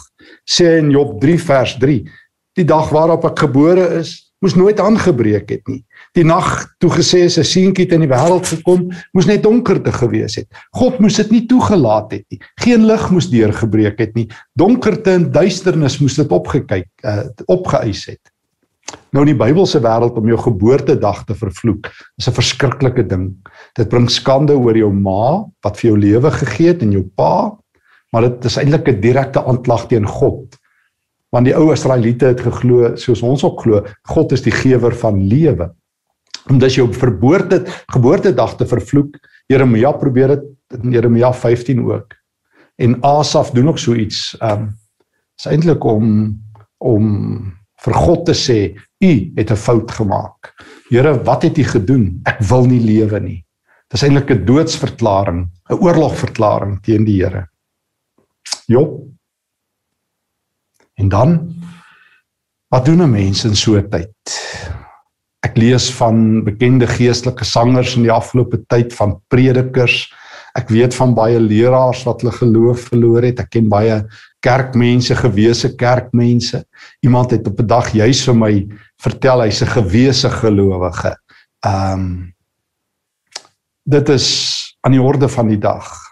Sê 0.46 0.78
in 0.82 0.92
Job 0.94 1.18
3 1.22 1.38
vers 1.42 1.76
3: 1.82 2.04
Die 2.58 2.68
dag 2.68 2.92
waarop 2.94 3.26
ek 3.32 3.46
gebore 3.48 3.88
is, 4.00 4.29
moes 4.44 4.56
nooit 4.56 4.80
aangebreek 4.80 5.50
het 5.52 5.68
nie. 5.68 5.82
Die 6.16 6.24
nag 6.24 6.48
toe 6.80 6.90
gesê 6.94 7.26
is 7.28 7.38
'n 7.38 7.44
seentjie 7.44 7.86
het 7.86 7.94
in 7.94 8.06
die 8.08 8.10
wêreld 8.10 8.48
gekom, 8.48 8.90
moes 9.14 9.28
net 9.28 9.44
donkerte 9.44 9.92
gewees 9.92 10.36
het. 10.36 10.48
God 10.72 11.00
moes 11.00 11.16
dit 11.16 11.32
nie 11.32 11.46
toegelaat 11.46 12.12
het 12.12 12.26
nie. 12.30 12.40
Geen 12.62 12.86
lig 12.86 13.12
moes 13.12 13.30
deurgebreek 13.30 14.00
het 14.00 14.16
nie. 14.16 14.28
Donkerte 14.56 15.12
en 15.12 15.32
duisternis 15.32 16.00
moes 16.00 16.16
dit 16.16 16.32
opgekyk, 16.32 16.90
uh, 17.04 17.24
opgeëis 17.48 18.06
het. 18.06 18.32
Nou 19.12 19.26
in 19.26 19.38
die 19.38 19.46
Bybelse 19.46 19.80
wêreld 19.80 20.18
om 20.18 20.28
jou 20.28 20.38
geboortedag 20.38 21.26
te 21.26 21.36
vervloek, 21.36 21.90
is 22.18 22.28
'n 22.28 22.32
verskriklike 22.32 23.08
ding. 23.08 23.36
Dit 23.76 23.90
bring 23.90 24.10
skande 24.10 24.54
oor 24.54 24.78
jou 24.78 24.94
ma 24.94 25.46
wat 25.64 25.78
vir 25.78 25.92
jou 25.92 26.00
lewe 26.00 26.32
gegee 26.32 26.68
het 26.68 26.82
en 26.82 26.92
jou 26.92 27.04
pa, 27.16 27.58
maar 28.12 28.22
dit 28.22 28.46
is 28.46 28.58
eintlik 28.58 28.88
'n 28.88 29.02
direkte 29.02 29.44
aanklag 29.44 29.88
teen 29.88 30.08
God 30.08 30.59
Want 31.30 31.46
die 31.46 31.56
ou 31.56 31.72
Israeliete 31.74 32.32
het 32.32 32.42
geglo 32.42 32.96
soos 32.98 33.22
ons 33.22 33.44
ook 33.44 33.62
glo, 33.62 33.84
God 34.10 34.32
is 34.32 34.42
die 34.42 34.54
gewer 34.54 34.96
van 34.96 35.22
lewe. 35.30 35.70
Omdat 36.50 36.74
jy 36.74 36.84
op 36.88 36.96
verboorte 36.98 37.64
geboortedag 37.94 38.56
te 38.58 38.66
vervloek, 38.66 39.20
Jeremia 39.48 39.92
probeer 39.92 40.36
dit 40.36 40.82
in 40.84 40.92
Jeremia 40.94 41.34
15 41.34 41.84
ook. 41.86 42.16
En 42.80 42.98
Asaf 43.04 43.52
doen 43.52 43.70
ook 43.70 43.78
so 43.78 43.94
iets. 43.94 44.38
Um, 44.42 44.72
is 45.40 45.48
eintlik 45.50 45.84
om 45.84 46.38
om 46.80 47.06
vir 47.84 47.96
God 47.96 48.26
te 48.28 48.36
sê, 48.36 48.76
u 49.04 49.12
het 49.36 49.52
'n 49.52 49.56
fout 49.56 49.92
gemaak. 49.92 50.54
Here, 50.90 51.24
wat 51.24 51.44
het 51.44 51.58
u 51.58 51.64
gedoen? 51.64 52.20
Ek 52.26 52.40
wil 52.40 52.66
nie 52.66 52.80
lewe 52.80 53.20
nie. 53.20 53.46
Dis 53.88 54.04
eintlik 54.04 54.32
'n 54.32 54.46
doodsverklaring, 54.46 55.50
'n 55.70 55.80
oorlogverklaring 55.80 56.82
teen 56.82 57.06
die 57.06 57.24
Here. 57.24 57.48
Job. 58.68 59.08
En 61.00 61.10
dan 61.10 61.56
wat 62.68 62.86
doen 62.86 63.02
'n 63.02 63.10
mens 63.10 63.44
in 63.44 63.56
so 63.56 63.78
'n 63.78 63.90
tyd? 63.90 64.14
Ek 65.40 65.58
lees 65.58 65.90
van 65.96 66.44
bekende 66.44 66.88
geestelike 66.88 67.44
sangers 67.44 67.96
in 67.96 68.04
die 68.04 68.12
afgelope 68.12 68.60
tyd 68.68 68.94
van 68.94 69.22
predikers. 69.28 70.14
Ek 70.54 70.70
weet 70.70 70.94
van 70.96 71.14
baie 71.14 71.40
leraars 71.40 72.04
wat 72.04 72.22
hulle 72.22 72.34
geloof 72.36 72.80
verloor 72.92 73.24
het. 73.24 73.40
Ek 73.40 73.50
ken 73.50 73.70
baie 73.70 74.04
kerkmense, 74.40 75.16
gewese 75.16 75.76
kerkmense. 75.76 76.66
Iemand 77.00 77.32
het 77.32 77.48
op 77.48 77.60
'n 77.60 77.68
dag 77.68 77.92
juis 77.92 78.24
vir 78.24 78.36
my 78.36 78.68
vertel 79.02 79.42
hy's 79.42 79.62
'n 79.62 79.68
gewese 79.68 80.30
gelowige. 80.30 81.16
Ehm 81.66 81.94
um, 81.94 82.34
dit 83.84 84.10
is 84.10 84.28
aan 84.82 84.92
die 84.92 85.02
orde 85.02 85.30
van 85.30 85.48
die 85.48 85.58
dag. 85.58 86.10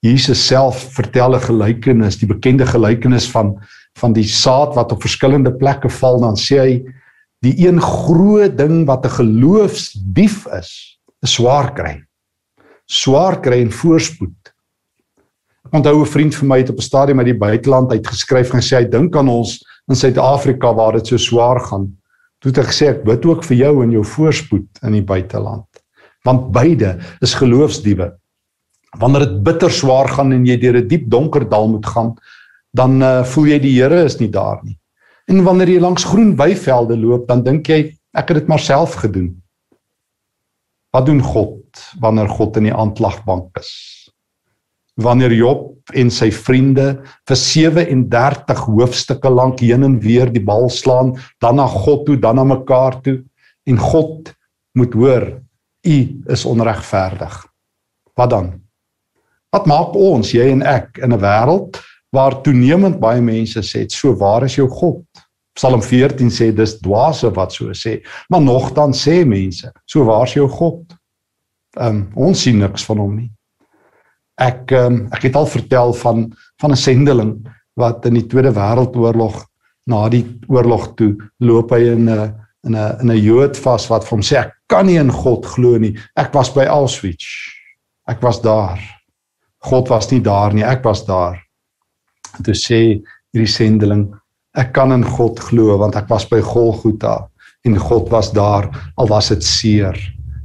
Jesus 0.00 0.46
self 0.46 0.92
vertel 0.92 1.34
'n 1.36 1.40
gelykenis, 1.40 2.18
die 2.18 2.28
bekende 2.28 2.66
gelykenis 2.66 3.30
van 3.30 3.60
van 3.98 4.12
die 4.12 4.26
saad 4.28 4.74
wat 4.74 4.92
op 4.92 5.02
verskillende 5.02 5.52
plekke 5.52 5.90
val, 6.00 6.20
dan 6.20 6.36
sê 6.36 6.58
hy 6.60 6.72
die 7.44 7.54
een 7.66 7.80
groot 7.80 8.56
ding 8.58 8.84
wat 8.86 9.04
'n 9.04 9.16
geloofsdief 9.16 10.46
is, 10.58 11.00
is 11.22 11.32
swaar 11.32 11.72
kry. 11.74 12.02
Swaar 12.86 13.40
kry 13.40 13.60
en 13.62 13.72
voorspoed. 13.72 14.52
Ek 15.66 15.72
onthou 15.72 16.00
'n 16.00 16.06
vriend 16.06 16.34
van 16.34 16.48
my 16.48 16.58
het 16.58 16.70
op 16.70 16.76
'n 16.76 16.88
stadium 16.90 17.18
uit 17.18 17.26
die 17.26 17.38
buiteland 17.38 17.90
uitgeskryf 17.90 18.52
en 18.52 18.60
gesê 18.60 18.76
hy 18.76 18.88
dink 18.88 19.16
aan 19.16 19.28
ons 19.28 19.64
in 19.88 19.96
Suid-Afrika 19.96 20.74
waar 20.74 20.92
dit 20.92 21.06
so 21.06 21.16
swaar 21.16 21.60
gaan. 21.60 21.96
Toe 22.40 22.52
het 22.52 22.56
hy 22.56 22.66
gesê 22.70 22.88
ek 22.88 23.04
bid 23.04 23.26
ook 23.26 23.44
vir 23.44 23.56
jou 23.56 23.82
en 23.82 23.90
jou 23.90 24.04
voorspoed 24.04 24.68
in 24.82 24.92
die 24.92 25.04
buiteland. 25.04 25.66
Want 26.24 26.52
beide 26.52 26.98
is 27.20 27.34
geloofsdiewe. 27.34 28.12
Wanneer 28.98 29.20
dit 29.20 29.42
bitter 29.42 29.70
swaar 29.70 30.08
gaan 30.08 30.32
en 30.32 30.46
jy 30.46 30.56
deur 30.56 30.76
'n 30.76 30.88
die 30.88 30.98
diep 30.98 31.10
donker 31.10 31.48
dal 31.48 31.68
moet 31.68 31.86
gaan, 31.86 32.14
dan 32.76 33.02
uh, 33.02 33.22
voel 33.26 33.52
jy 33.54 33.58
die 33.62 33.76
Here 33.78 34.04
is 34.06 34.18
nie 34.20 34.30
daar 34.30 34.60
nie. 34.62 34.76
En 35.30 35.44
wanneer 35.46 35.74
jy 35.74 35.80
langs 35.82 36.06
groen 36.10 36.34
weivelde 36.38 36.96
loop, 36.98 37.28
dan 37.28 37.44
dink 37.46 37.68
jy 37.70 37.82
ek 38.18 38.32
het 38.32 38.42
dit 38.42 38.50
maar 38.50 38.62
self 38.62 38.96
gedoen. 39.02 39.32
Wat 40.90 41.06
doen 41.06 41.20
God 41.22 41.82
wanneer 42.02 42.30
God 42.30 42.56
in 42.58 42.66
die 42.66 42.74
aanklagbank 42.74 43.60
is? 43.62 43.70
Wanneer 45.00 45.32
Job 45.32 45.94
en 45.96 46.10
sy 46.12 46.28
vriende 46.34 46.88
vir 47.30 47.38
37 47.38 48.64
hoofstukke 48.66 49.30
lank 49.30 49.62
heen 49.62 49.86
en 49.86 50.00
weer 50.02 50.30
die 50.30 50.42
bal 50.42 50.68
slaan, 50.70 51.14
dan 51.42 51.60
na 51.60 51.68
God 51.70 52.04
toe, 52.08 52.18
dan 52.18 52.40
na 52.40 52.44
mekaar 52.44 52.98
toe 53.04 53.20
en 53.70 53.78
God 53.78 54.32
moet 54.74 54.94
hoor, 54.98 55.28
u 55.86 55.96
is 56.34 56.44
onregverdig. 56.46 57.38
Wat 58.18 58.30
dan? 58.34 58.50
Wat 59.54 59.66
maak 59.66 59.94
ons, 59.98 60.34
jy 60.34 60.50
en 60.50 60.62
ek 60.66 60.98
in 61.02 61.14
'n 61.14 61.22
wêreld 61.22 61.78
waar 62.10 62.40
toenemend 62.42 63.00
baie 63.00 63.20
mense 63.20 63.60
sê, 63.62 63.86
"So 63.88 64.14
waar 64.16 64.44
is 64.44 64.56
jou 64.56 64.68
God?" 64.68 65.04
Psalm 65.54 65.82
14 65.82 66.30
sê 66.30 66.54
dis 66.54 66.78
dwaase 66.80 67.30
wat 67.34 67.52
so 67.52 67.64
sê, 67.74 68.00
maar 68.28 68.40
nogtans 68.40 69.06
sê 69.06 69.26
mense, 69.26 69.72
"So 69.86 70.04
waar 70.04 70.26
is 70.26 70.34
jou 70.34 70.48
God?" 70.48 70.96
Ehm 71.78 71.86
um, 71.86 72.10
ons 72.14 72.42
sien 72.42 72.58
niks 72.58 72.84
van 72.84 72.98
hom 72.98 73.16
nie. 73.16 73.30
Ek 74.38 74.72
ehm 74.72 74.86
um, 74.86 75.08
ek 75.12 75.22
het 75.22 75.36
al 75.36 75.46
vertel 75.46 75.92
van 75.92 76.32
van 76.60 76.72
'n 76.72 76.76
sendeling 76.76 77.46
wat 77.76 78.06
in 78.06 78.14
die 78.14 78.26
Tweede 78.26 78.52
Wêreldoorlog 78.52 79.44
na 79.86 80.08
die 80.08 80.24
oorlog 80.48 80.94
toe 80.96 81.16
loop 81.38 81.70
hy 81.70 81.92
in 81.92 82.08
'n 82.08 82.34
in 82.66 82.74
'n 82.74 83.00
in 83.00 83.10
'n 83.10 83.22
Jood 83.22 83.56
vas 83.56 83.88
wat 83.88 84.04
vir 84.04 84.10
hom 84.10 84.22
sê 84.22 84.36
ek 84.38 84.52
kan 84.66 84.86
nie 84.86 84.98
in 84.98 85.10
God 85.10 85.46
glo 85.46 85.78
nie. 85.78 85.96
Ek 86.16 86.34
was 86.34 86.50
by 86.50 86.64
Auschwitz. 86.64 87.26
Ek 88.08 88.20
was 88.22 88.40
daar. 88.42 88.80
God 89.62 89.88
was 89.88 90.10
nie 90.10 90.20
daar 90.20 90.54
nie, 90.54 90.64
ek 90.64 90.82
was 90.84 91.04
daar. 91.06 91.38
Toe 92.44 92.56
sê 92.56 92.80
hierdie 93.32 93.50
sendeling, 93.50 94.08
ek 94.58 94.72
kan 94.74 94.92
in 94.94 95.04
God 95.06 95.40
glo 95.50 95.76
want 95.78 95.96
ek 95.98 96.08
was 96.10 96.26
by 96.28 96.40
Golgotha 96.42 97.28
en 97.68 97.76
God 97.78 98.08
was 98.10 98.32
daar 98.32 98.70
al 98.96 99.10
was 99.10 99.30
dit 99.30 99.44
seer. 99.44 99.98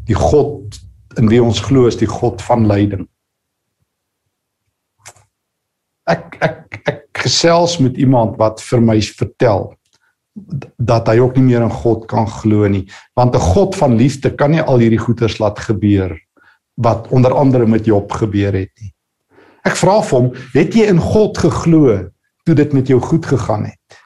Die 0.06 0.18
God 0.18 0.78
in 1.20 1.32
wie 1.32 1.42
ons 1.42 1.62
glo 1.64 1.88
is 1.88 1.98
die 1.98 2.10
God 2.10 2.44
van 2.46 2.68
lyding. 2.70 3.08
Ek 6.12 6.38
ek 6.44 6.82
ek 6.86 7.02
gesels 7.26 7.80
met 7.82 7.98
iemand 7.98 8.36
wat 8.38 8.62
vir 8.62 8.84
my 8.84 9.00
vertel 9.02 9.72
dat 10.78 11.08
hy 11.08 11.16
ook 11.24 11.38
nie 11.40 11.48
meer 11.48 11.64
in 11.64 11.72
God 11.72 12.04
kan 12.12 12.28
glo 12.28 12.68
nie 12.68 12.84
want 13.16 13.36
'n 13.36 13.48
God 13.56 13.76
van 13.80 13.96
liefde 13.96 14.30
kan 14.36 14.52
nie 14.52 14.62
al 14.62 14.84
hierdie 14.84 15.00
goeters 15.00 15.40
laat 15.40 15.60
gebeur 15.60 16.12
wat 16.76 17.08
onder 17.16 17.34
andere 17.34 17.66
met 17.66 17.86
Job 17.86 18.12
gebeur 18.12 18.54
het 18.54 18.72
nie. 18.82 18.95
Ek 19.66 19.78
vra 19.80 20.00
vir 20.06 20.20
hom, 20.20 20.34
het 20.54 20.76
jy 20.78 20.90
in 20.92 21.02
God 21.02 21.38
geglo 21.42 21.98
toe 22.46 22.56
dit 22.58 22.74
met 22.78 22.90
jou 22.92 23.00
goed 23.02 23.26
gegaan 23.26 23.66
het? 23.66 24.02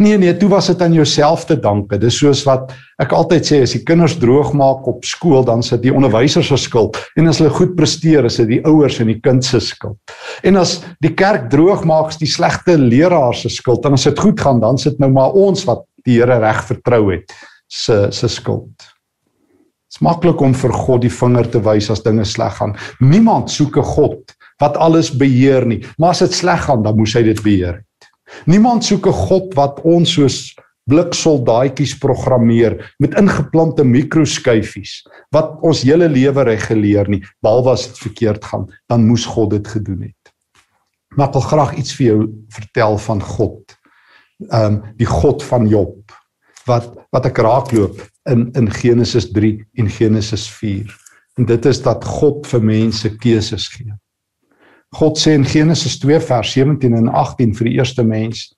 Nee 0.00 0.16
nee, 0.18 0.32
toe 0.38 0.48
was 0.48 0.70
dit 0.70 0.82
aan 0.82 0.94
jouself 0.94 1.44
te 1.44 1.56
danke. 1.60 1.98
Dis 2.00 2.16
soos 2.22 2.44
wat 2.46 2.70
ek 3.02 3.12
altyd 3.16 3.46
sê, 3.46 3.58
as 3.66 3.74
die 3.74 3.82
kinders 3.84 4.14
droog 4.22 4.52
maak 4.56 4.86
op 4.88 5.04
skool, 5.04 5.42
dan 5.44 5.62
sit 5.66 5.82
die 5.84 5.92
onderwysers 5.92 6.48
se 6.52 6.58
skuld 6.64 6.96
en 7.18 7.28
as 7.28 7.42
hulle 7.42 7.52
goed 7.52 7.74
presteer, 7.76 8.24
is 8.28 8.38
dit 8.40 8.48
die 8.54 8.60
ouers 8.68 9.00
en 9.02 9.10
die 9.10 9.18
kind 9.20 9.44
se 9.44 9.60
skuld. 9.60 9.98
En 10.46 10.60
as 10.62 10.78
die 11.04 11.12
kerk 11.18 11.50
droog 11.52 11.84
maak, 11.88 12.14
is 12.14 12.20
die 12.22 12.30
slegte 12.30 12.78
leraars 12.78 13.44
se 13.44 13.52
skuld. 13.52 13.84
En 13.86 13.98
as 13.98 14.06
dit 14.08 14.22
goed 14.22 14.40
gaan, 14.40 14.62
dan 14.62 14.80
sit 14.80 15.02
nou 15.02 15.10
maar 15.12 15.36
ons 15.36 15.66
wat 15.68 15.84
die 16.06 16.18
Here 16.18 16.40
reg 16.42 16.64
vertrou 16.70 17.04
het 17.12 17.34
se 17.70 18.06
se 18.14 18.28
skuld. 18.30 18.72
Dit's 19.92 20.00
maklik 20.00 20.40
om 20.40 20.54
vir 20.56 20.72
God 20.72 21.02
die 21.04 21.12
vinger 21.12 21.50
te 21.52 21.60
wys 21.62 21.90
as 21.92 22.02
dinge 22.04 22.24
sleg 22.24 22.54
gaan. 22.56 22.72
Niemand 23.00 23.50
soek 23.52 23.76
'n 23.76 23.90
God 23.94 24.36
wat 24.60 24.76
alles 24.76 25.10
beheer 25.16 25.66
nie. 25.66 25.80
Maar 25.98 26.10
as 26.10 26.24
dit 26.24 26.34
sleg 26.34 26.64
gaan, 26.66 26.82
dan 26.82 26.96
moes 26.96 27.14
hy 27.14 27.22
dit 27.22 27.42
beheer 27.42 27.80
het. 27.80 28.10
Niemand 28.46 28.84
soek 28.84 29.06
'n 29.06 29.12
God 29.28 29.54
wat 29.54 29.80
ons 29.84 30.12
soos 30.12 30.54
bliksoldaatjies 30.90 31.94
programmeer 31.98 32.94
met 32.98 33.14
ingeplante 33.18 33.84
mikroskyfies 33.84 35.02
wat 35.34 35.60
ons 35.62 35.84
hele 35.86 36.08
lewe 36.08 36.44
reguleer 36.48 37.08
nie, 37.08 37.22
behalwe 37.42 37.70
as 37.76 37.86
dit 37.86 37.98
verkeerd 38.08 38.44
gaan, 38.44 38.66
dan 38.90 39.06
moes 39.06 39.24
God 39.26 39.50
dit 39.50 39.68
gedoen 39.68 40.02
het. 40.08 40.32
Maar 41.16 41.28
ek 41.28 41.36
wil 41.36 41.46
graag 41.46 41.76
iets 41.78 41.94
vir 41.94 42.06
jou 42.06 42.18
vertel 42.56 42.98
van 43.06 43.22
God. 43.22 43.76
Ehm 44.50 44.64
um, 44.64 44.82
die 44.98 45.06
God 45.06 45.42
van 45.42 45.68
Job 45.68 46.18
wat 46.66 46.90
wat 47.14 47.26
ek 47.26 47.38
raakloop 47.38 48.02
in 48.30 48.48
in 48.58 48.70
Genesis 48.70 49.30
3 49.30 49.60
en 49.78 49.90
Genesis 49.90 50.48
4. 50.50 50.90
En 51.38 51.46
dit 51.46 51.66
is 51.66 51.82
dat 51.82 52.04
God 52.04 52.46
vir 52.46 52.62
mense 52.62 53.08
keuses 53.22 53.68
gee. 53.68 53.92
God 54.92 55.18
sê 55.18 55.32
in 55.34 55.46
Genesis 55.48 55.98
2 56.02 56.20
vers 56.20 56.52
17 56.52 56.96
en 56.98 57.08
18 57.08 57.54
vir 57.56 57.68
die 57.68 57.76
eerste 57.78 58.04
mens, 58.04 58.50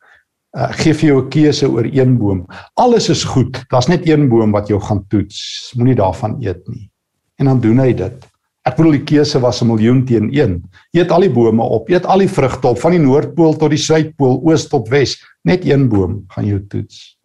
uh, 0.59 0.71
gee 0.81 0.95
vir 0.95 1.09
jou 1.09 1.19
'n 1.23 1.31
keuse 1.31 1.69
oor 1.71 1.87
een 1.87 2.19
boom. 2.19 2.47
Alles 2.75 3.09
is 3.09 3.25
goed. 3.25 3.63
Daar's 3.71 3.89
net 3.89 4.09
een 4.09 4.29
boom 4.29 4.53
wat 4.53 4.69
jou 4.69 4.81
gaan 4.81 5.05
toets. 5.09 5.73
Moenie 5.77 5.95
daarvan 5.95 6.43
eet 6.43 6.69
nie. 6.69 6.91
En 7.39 7.47
dan 7.47 7.61
doen 7.61 7.79
hy 7.79 7.93
dit. 7.93 8.27
Ek 8.65 8.77
bedoel 8.77 8.93
die 8.93 9.05
keuse 9.05 9.41
was 9.41 9.63
'n 9.63 9.67
miljoen 9.67 10.05
teen 10.05 10.31
1. 10.33 10.63
Eet 10.93 11.11
al 11.11 11.21
die 11.21 11.31
bome 11.31 11.63
op, 11.63 11.89
eet 11.89 12.07
al 12.07 12.19
die 12.19 12.29
vrugte 12.29 12.69
op 12.69 12.79
van 12.79 12.93
die 12.93 13.01
noordpool 13.01 13.57
tot 13.57 13.71
die 13.71 13.79
suidpool, 13.79 14.41
oos 14.43 14.69
tot 14.69 14.89
wes. 14.89 15.23
Net 15.45 15.65
een 15.65 15.89
boom 15.89 16.25
gaan 16.29 16.47
jou 16.47 16.61
toets. 16.69 17.19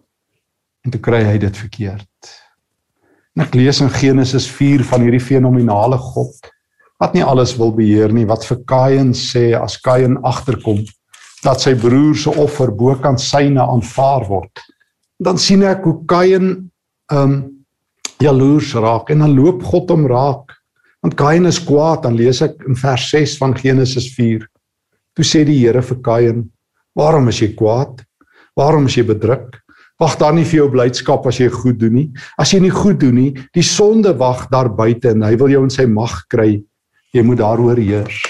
En 0.83 0.91
toe 0.91 0.99
kry 0.99 1.23
hy 1.23 1.37
dit 1.37 1.57
verkeerd. 1.57 2.07
En 3.35 3.43
ek 3.45 3.55
lees 3.55 3.81
in 3.81 3.89
Genesis 3.89 4.47
4 4.51 4.83
van 4.83 5.01
hierdie 5.01 5.23
fenominale 5.23 5.97
God 5.97 6.51
wat 6.99 7.13
nie 7.15 7.23
alles 7.23 7.55
wil 7.57 7.71
beheer 7.75 8.13
nie 8.13 8.27
wat 8.29 8.45
vir 8.47 8.63
Kain 8.67 9.13
sê 9.17 9.51
as 9.57 9.77
Kain 9.81 10.17
agterkom 10.23 10.83
dat 11.43 11.63
sy 11.63 11.75
broer 11.79 12.17
se 12.19 12.33
offer 12.35 12.71
bokant 12.75 13.21
syne 13.23 13.63
aanvaar 13.63 14.27
word 14.27 14.67
dan 15.19 15.39
sien 15.39 15.63
ek 15.67 15.83
hoe 15.87 15.99
Kain 16.07 16.51
um 17.11 17.39
jaloers 18.19 18.73
raak 18.75 19.11
en 19.13 19.23
dan 19.23 19.35
loop 19.35 19.63
God 19.63 19.91
hom 19.93 20.07
raak. 20.09 20.55
Want 21.03 21.15
Kain 21.19 21.47
is 21.47 21.59
kwaad 21.63 22.03
dan 22.03 22.17
lees 22.19 22.41
ek 22.43 22.59
in 22.67 22.75
vers 22.79 23.05
6 23.11 23.37
van 23.39 23.55
Genesis 23.55 24.09
4 24.15 24.43
toe 25.15 25.25
sê 25.27 25.43
die 25.47 25.57
Here 25.59 25.81
vir 25.83 25.99
Kain 26.03 26.45
waarom 26.99 27.29
is 27.31 27.39
jy 27.39 27.53
kwaad? 27.55 28.01
Waarom 28.59 28.87
is 28.87 28.97
jy 28.99 29.05
bedruk? 29.07 29.57
Wag 29.99 30.15
daar 30.19 30.35
nie 30.35 30.45
vir 30.47 30.61
jou 30.61 30.69
blydskap 30.71 31.25
as 31.27 31.39
jy 31.39 31.49
goed 31.51 31.79
doen 31.79 31.95
nie. 31.95 32.05
As 32.39 32.53
jy 32.53 32.61
nie 32.63 32.71
goed 32.71 32.99
doen 32.99 33.15
nie 33.15 33.31
die 33.55 33.63
sonde 33.63 34.13
wag 34.19 34.47
daar 34.51 34.71
buite 34.71 35.13
en 35.13 35.23
hy 35.27 35.35
wil 35.39 35.51
jou 35.51 35.63
in 35.67 35.73
sy 35.73 35.87
mag 35.87 36.15
kry 36.31 36.57
Jy 37.13 37.23
moet 37.25 37.37
daaroor 37.41 37.77
heers. 37.77 38.21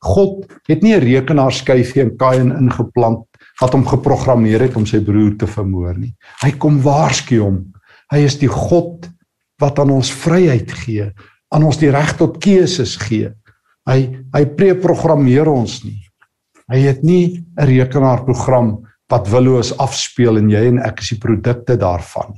God 0.00 0.46
het 0.68 0.82
nie 0.82 0.94
'n 0.96 1.04
rekenaarskyfie 1.04 2.02
in 2.02 2.16
Kain 2.16 2.52
ingeplant 2.52 3.26
wat 3.60 3.72
hom 3.72 3.84
geprogrammeer 3.86 4.60
het 4.60 4.76
om 4.76 4.86
sy 4.86 5.00
broer 5.04 5.36
te 5.36 5.46
vermoor 5.46 5.98
nie. 5.98 6.14
Hy 6.42 6.50
kom 6.58 6.80
waarsku 6.82 7.38
hom. 7.38 7.72
Hy 8.10 8.24
is 8.24 8.38
die 8.38 8.48
God 8.48 9.10
wat 9.60 9.78
aan 9.78 9.90
ons 9.90 10.10
vryheid 10.10 10.70
gee, 10.72 11.10
aan 11.52 11.64
ons 11.64 11.76
die 11.76 11.90
reg 11.90 12.16
tot 12.16 12.40
keuses 12.40 12.96
gee. 12.96 13.32
Hy 13.86 14.24
hy 14.32 14.44
preprogrammeer 14.46 15.48
ons 15.48 15.84
nie. 15.84 16.00
Hy 16.70 16.78
het 16.78 17.02
nie 17.02 17.44
'n 17.58 17.66
rekenaarprogram 17.66 18.86
wat 19.10 19.28
willoos 19.28 19.76
afspeel 19.78 20.38
en 20.38 20.50
jy 20.50 20.66
en 20.68 20.78
ek 20.78 21.00
is 21.00 21.08
die 21.08 21.18
produkte 21.18 21.76
daarvan. 21.76 22.34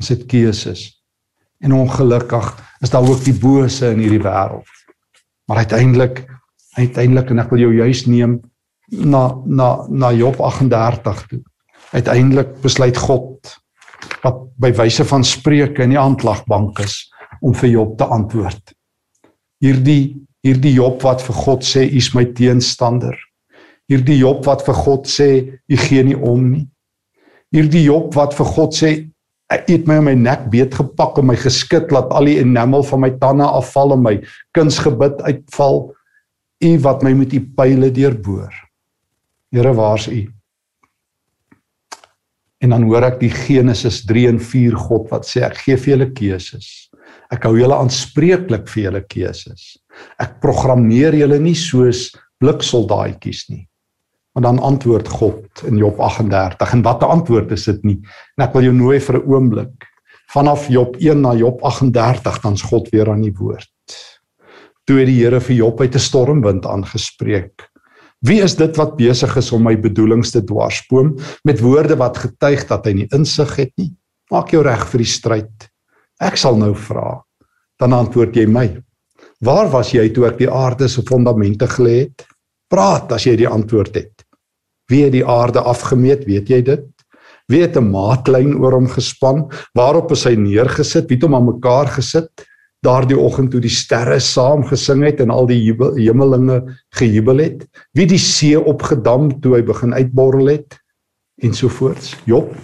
Ons 0.00 0.08
het 0.08 0.26
keuses. 0.26 0.95
En 1.64 1.72
ongelukkig 1.72 2.48
is 2.80 2.90
daar 2.90 3.08
ook 3.08 3.24
die 3.24 3.36
bose 3.38 3.90
in 3.90 4.02
hierdie 4.04 4.22
wêreld. 4.22 4.68
Maar 5.46 5.56
uiteindelik 5.64 6.24
uiteindelik 6.76 7.30
en 7.32 7.40
ek 7.40 7.52
wil 7.54 7.62
jou 7.64 7.72
juis 7.72 8.02
neem 8.06 8.40
na 8.92 9.30
na 9.44 9.86
na 9.88 10.12
Job 10.12 10.40
38 10.40 11.22
toe. 11.30 11.40
Uiteindelik 11.96 12.60
besluit 12.60 12.96
God 12.96 13.56
wat 14.22 14.42
by 14.60 14.72
wyse 14.76 15.04
van 15.08 15.24
spreuke 15.24 15.82
in 15.82 15.94
die 15.94 16.00
aanklagbank 16.00 16.82
is 16.84 17.06
om 17.40 17.54
vir 17.56 17.70
Job 17.70 17.96
te 17.98 18.04
antwoord. 18.04 18.74
Hierdie 19.64 20.16
hierdie 20.46 20.76
Job 20.76 21.00
wat 21.02 21.24
vir 21.26 21.34
God 21.34 21.64
sê 21.66 21.86
u 21.88 21.96
is 21.98 22.12
my 22.14 22.26
teenstander. 22.36 23.16
Hierdie 23.90 24.18
Job 24.20 24.44
wat 24.46 24.62
vir 24.66 24.76
God 24.78 25.08
sê 25.10 25.30
u 25.66 25.78
gee 25.88 26.04
nie 26.06 26.16
om 26.16 26.44
nie. 26.52 26.66
Hierdie 27.54 27.86
Job 27.86 28.14
wat 28.14 28.34
vir 28.36 28.52
God 28.52 28.76
sê 28.76 28.92
Hy 29.46 29.60
het 29.68 29.84
my 29.86 30.00
in 30.00 30.06
my 30.08 30.14
nek 30.18 30.48
beet 30.50 30.74
gepak 30.74 31.20
en 31.20 31.28
my 31.28 31.36
geskit 31.38 31.92
laat 31.94 32.10
al 32.10 32.26
die 32.26 32.40
enamel 32.42 32.82
van 32.88 33.04
my 33.04 33.12
tande 33.20 33.46
afval 33.46 33.94
en 33.94 34.02
my 34.02 34.14
kunsgebit 34.58 35.20
uitval. 35.22 35.84
U 36.66 36.70
wat 36.82 37.04
my 37.06 37.12
met 37.14 37.34
u 37.36 37.40
pile 37.58 37.92
deurboor. 37.94 38.50
Here, 39.54 39.72
waar's 39.76 40.08
u? 40.10 40.24
En 42.64 42.72
dan 42.72 42.86
hoor 42.88 43.04
ek 43.06 43.20
die 43.20 43.30
Genesis 43.30 44.00
3 44.08 44.26
en 44.32 44.40
4 44.42 44.76
God 44.88 45.10
wat 45.12 45.28
sê 45.28 45.44
ek 45.46 45.60
gee 45.62 45.78
vir 45.78 45.92
julle 45.92 46.10
keuses. 46.16 46.68
Ek 47.30 47.46
hou 47.46 47.54
julle 47.58 47.76
aanspreeklik 47.76 48.66
vir 48.72 48.88
julle 48.88 49.02
keuses. 49.06 49.76
Ek 50.18 50.40
programmeer 50.42 51.14
julle 51.14 51.38
nie 51.42 51.54
soos 51.58 52.08
bliksoldaatjies 52.42 53.46
nie. 53.52 53.66
Maar 54.36 54.44
dan 54.44 54.58
antwoord 54.58 55.08
God 55.08 55.62
in 55.64 55.76
Job 55.80 56.00
38 56.00 56.72
en 56.72 56.82
watter 56.84 57.08
antwoord 57.08 57.54
is 57.56 57.62
dit 57.64 57.84
nie? 57.88 57.94
En 58.36 58.42
ek 58.44 58.52
wil 58.52 58.66
jou 58.66 58.72
nooi 58.76 58.98
vir 59.00 59.16
'n 59.16 59.28
oomblik 59.32 59.86
vanaf 60.28 60.66
Job 60.68 60.96
1 61.00 61.20
na 61.24 61.32
Job 61.34 61.62
38 61.64 62.40
dan's 62.42 62.62
God 62.62 62.90
weer 62.92 63.08
aan 63.08 63.22
die 63.22 63.32
woord. 63.32 63.72
Toe 64.84 64.98
het 64.98 65.08
die 65.08 65.24
Here 65.24 65.40
vir 65.40 65.56
Job 65.56 65.80
uit 65.80 65.94
'n 65.94 65.98
stormwind 65.98 66.66
aangespreek. 66.66 67.64
Wie 68.20 68.42
is 68.42 68.56
dit 68.56 68.76
wat 68.76 68.96
besig 68.96 69.36
is 69.36 69.52
om 69.52 69.62
my 69.62 69.74
bedoelings 69.80 70.30
te 70.30 70.44
dwarsboom 70.44 71.16
met 71.44 71.60
woorde 71.60 71.96
wat 71.96 72.18
getuig 72.18 72.66
dat 72.68 72.84
hy 72.84 72.92
nie 72.92 73.08
insig 73.12 73.56
het 73.56 73.72
nie? 73.78 73.94
Maak 74.30 74.50
jou 74.50 74.62
reg 74.62 74.86
vir 74.86 74.98
die 74.98 75.12
stryd. 75.12 75.70
Ek 76.20 76.36
sal 76.36 76.56
nou 76.56 76.74
vra. 76.74 77.22
Dan 77.78 77.92
antwoord 77.92 78.36
jy 78.36 78.46
my. 78.46 78.82
Waar 79.40 79.70
was 79.70 79.92
jy 79.92 80.08
toe 80.12 80.26
ek 80.26 80.38
die 80.38 80.50
aarde 80.50 80.88
se 80.88 81.02
fondamente 81.02 81.66
gelê 81.66 82.00
het? 82.00 82.26
Praat 82.68 83.12
as 83.12 83.24
jy 83.24 83.36
die 83.36 83.48
antwoord 83.48 83.94
het. 83.94 84.15
Wie 84.90 85.02
het 85.04 85.14
die 85.16 85.26
aarde 85.26 85.62
afgemeet, 85.66 86.24
weet 86.26 86.50
jy 86.50 86.60
dit? 86.62 86.84
Wie 87.50 87.62
het 87.62 87.76
'n 87.76 87.90
maatlyn 87.90 88.56
oor 88.58 88.72
hom 88.72 88.88
gespan? 88.88 89.46
Waarop 89.74 90.10
is 90.10 90.24
hy 90.24 90.34
neergesit? 90.34 91.08
Wie 91.08 91.16
het 91.16 91.22
hom 91.22 91.34
aan 91.34 91.54
mekaar 91.54 91.86
gesit? 91.86 92.30
Daardie 92.82 93.18
oggend 93.18 93.50
toe 93.50 93.60
die 93.60 93.70
sterre 93.70 94.20
saam 94.20 94.64
gesing 94.64 95.02
het 95.04 95.20
en 95.20 95.30
al 95.30 95.46
die 95.46 95.74
hemelinge 95.96 96.62
gejubel 96.90 97.38
het? 97.38 97.66
Wie 97.94 98.06
die 98.06 98.18
see 98.18 98.58
opgedam 98.58 99.40
toe 99.40 99.54
hy 99.56 99.62
begin 99.62 99.94
uitborrel 99.94 100.46
het? 100.46 100.78
Ensovoorts. 101.42 102.16
Job. 102.24 102.54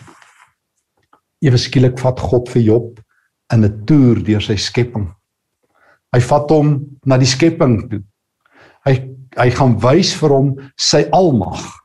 Ewe 1.41 1.57
skielik 1.59 1.99
vat 1.99 2.21
God 2.21 2.49
vir 2.49 2.63
Job 2.63 3.01
in 3.53 3.65
'n 3.65 3.85
toer 3.85 4.23
deur 4.25 4.41
sy 4.41 4.57
skepping. 4.57 5.15
Hy 6.13 6.21
vat 6.21 6.51
hom 6.51 6.99
na 7.07 7.17
die 7.19 7.27
skepping 7.27 7.91
toe. 7.91 8.03
Hy 8.85 9.09
hy 9.37 9.51
gaan 9.51 9.79
wys 9.81 10.15
vir 10.15 10.29
hom 10.29 10.57
sy 10.77 11.09
almag 11.11 11.82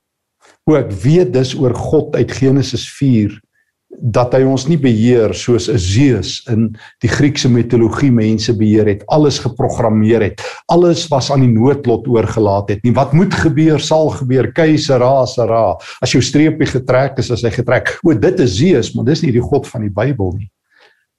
ook 0.67 0.91
weet 0.91 1.34
dus 1.34 1.56
oor 1.56 1.75
God 1.75 2.15
uit 2.15 2.32
Genesis 2.32 2.88
4 2.97 3.39
dat 3.88 4.34
hy 4.36 4.41
ons 4.45 4.65
nie 4.67 4.77
beheer 4.77 5.32
soos 5.34 5.69
'n 5.71 5.80
Zeus 5.80 6.43
in 6.51 6.75
die 7.01 7.10
Griekse 7.10 7.49
mitologie 7.49 8.12
mense 8.12 8.53
beheer 8.53 8.86
het, 8.86 9.06
alles 9.08 9.39
geprogrammeer 9.39 10.21
het, 10.21 10.41
alles 10.67 11.08
was 11.08 11.32
aan 11.32 11.41
die 11.41 11.53
noodlot 11.53 12.08
oorgelaat 12.08 12.69
het. 12.69 12.84
Nie 12.84 12.93
wat 12.93 13.13
moet 13.13 13.34
gebeur 13.34 13.80
sal 13.80 14.10
gebeur, 14.10 14.51
keisera 14.51 15.25
sera. 15.25 15.77
As 16.01 16.12
jou 16.12 16.21
streepie 16.21 16.67
getrek 16.67 17.17
is, 17.17 17.32
as 17.32 17.41
hy 17.41 17.49
getrek. 17.49 17.97
O, 18.03 18.13
dit 18.13 18.39
is 18.39 18.58
Zeus, 18.58 18.93
maar 18.93 19.06
dis 19.06 19.23
nie 19.23 19.32
die 19.32 19.41
God 19.41 19.67
van 19.67 19.82
die 19.82 19.93
Bybel 19.93 20.34
nie. 20.38 20.51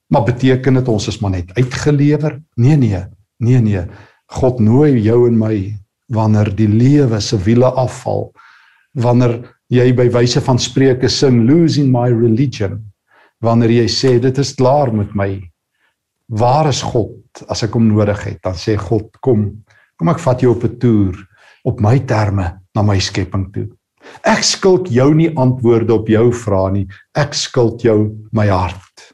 Maar 0.07 0.23
beteken 0.23 0.73
dit 0.73 0.87
ons 0.87 1.07
is 1.07 1.19
maar 1.19 1.31
net 1.31 1.51
uitgelewer? 1.57 2.39
Nee 2.55 2.77
nee. 2.77 3.03
Nee 3.39 3.61
nee. 3.61 3.85
God 4.27 4.59
nooi 4.59 5.01
jou 5.01 5.27
en 5.27 5.37
my 5.37 5.75
wanneer 6.07 6.55
die 6.55 6.69
lewe 6.69 7.19
se 7.19 7.37
wiele 7.37 7.65
afval 7.65 8.31
wanneer 8.99 9.39
jy 9.69 9.91
by 9.95 10.07
wyse 10.13 10.41
van 10.41 10.59
spreuke 10.59 11.09
sing 11.09 11.43
losing 11.47 11.91
my 11.93 12.09
religion 12.09 12.79
wanneer 13.43 13.71
jy 13.71 13.87
sê 13.87 14.11
dit 14.19 14.37
is 14.41 14.53
klaar 14.59 14.91
met 14.91 15.13
my. 15.15 15.31
Waar 16.29 16.69
is 16.69 16.81
God 16.85 17.43
as 17.49 17.63
ek 17.65 17.75
hom 17.77 17.87
nodig 17.89 18.19
het? 18.25 18.41
Dan 18.43 18.57
sê 18.59 18.77
God 18.77 19.15
kom 19.23 19.51
kom 19.99 20.11
ek 20.13 20.21
vat 20.23 20.41
jou 20.41 20.53
op 20.55 20.63
'n 20.63 20.79
toer 20.79 21.15
op 21.67 21.81
my 21.81 21.99
terme 21.99 22.61
na 22.75 22.81
my 22.81 22.99
skepping 22.99 23.51
toe. 23.53 23.67
Ek 24.23 24.43
skuld 24.43 24.87
jou 24.87 25.13
nie 25.13 25.29
antwoorde 25.35 25.93
op 25.93 26.07
jou 26.07 26.31
vrae 26.31 26.71
nie. 26.71 26.87
Ek 27.15 27.33
skuld 27.33 27.83
jou 27.83 28.15
my 28.31 28.47
hart. 28.47 29.13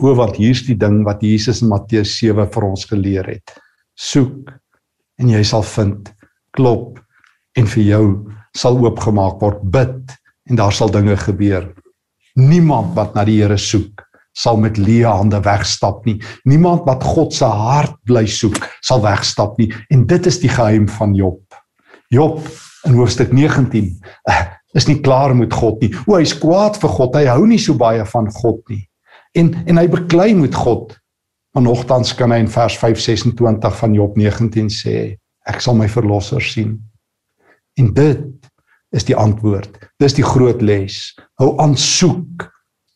O 0.00 0.14
wat 0.14 0.36
hier's 0.36 0.62
die 0.66 0.74
ding 0.74 1.04
wat 1.04 1.22
Jesus 1.22 1.62
in 1.62 1.68
Matteus 1.68 2.18
7 2.18 2.46
vir 2.46 2.64
ons 2.64 2.84
geleer 2.84 3.26
het. 3.26 3.54
Soek 3.96 4.50
en 5.18 5.28
jy 5.28 5.42
sal 5.44 5.62
vind. 5.62 6.12
Klop 6.56 6.98
en 7.56 7.66
vir 7.66 7.84
jou 7.84 8.06
sal 8.56 8.78
oopgemaak 8.82 9.40
word. 9.42 9.62
Bid 9.62 10.14
en 10.50 10.58
daar 10.58 10.74
sal 10.74 10.90
dinge 10.90 11.16
gebeur. 11.16 11.68
Niemand 12.38 12.94
wat 12.96 13.14
na 13.14 13.24
die 13.26 13.40
Here 13.40 13.58
soek 13.58 14.06
sal 14.36 14.60
met 14.62 14.78
leë 14.78 15.10
hande 15.10 15.40
wegstap 15.44 16.04
nie. 16.06 16.18
Niemand 16.48 16.86
wat 16.86 17.02
God 17.04 17.34
se 17.34 17.48
hart 17.48 17.96
bly 18.06 18.24
soek 18.30 18.58
sal 18.86 19.02
wegstap 19.02 19.58
nie. 19.58 19.70
En 19.90 20.06
dit 20.08 20.26
is 20.26 20.38
die 20.42 20.50
geheim 20.52 20.86
van 20.88 21.14
Job. 21.18 21.42
Job 22.14 22.38
in 22.86 22.96
hoofstuk 22.96 23.34
19 23.36 23.90
eh, 24.30 24.44
is 24.78 24.86
nie 24.86 25.00
klaar 25.02 25.34
met 25.36 25.52
God 25.54 25.82
nie. 25.82 25.90
O, 26.06 26.16
hy's 26.16 26.36
kwaad 26.38 26.78
vir 26.80 26.94
God. 26.94 27.18
Hy 27.18 27.26
hou 27.30 27.44
nie 27.46 27.58
so 27.60 27.76
baie 27.78 28.06
van 28.14 28.30
God 28.40 28.62
nie. 28.70 28.84
En 29.38 29.52
en 29.66 29.78
hy 29.78 29.86
beklei 29.90 30.32
met 30.38 30.54
God. 30.54 30.94
Maar 31.54 31.66
nogtans 31.66 32.14
kan 32.14 32.30
hy 32.30 32.38
in 32.44 32.50
vers 32.50 32.76
5:26 32.78 33.74
van 33.82 33.94
Job 33.94 34.16
19 34.16 34.70
sê, 34.70 35.16
ek 35.46 35.60
sal 35.60 35.74
my 35.74 35.88
verlosser 35.90 36.42
sien. 36.42 36.76
En 37.78 37.90
dit 37.94 38.39
is 38.96 39.06
die 39.06 39.16
antwoord. 39.16 39.78
Dis 40.02 40.16
die 40.18 40.26
groot 40.26 40.62
les. 40.62 41.10
Hou 41.40 41.54
aan 41.62 41.76
soek 41.78 42.48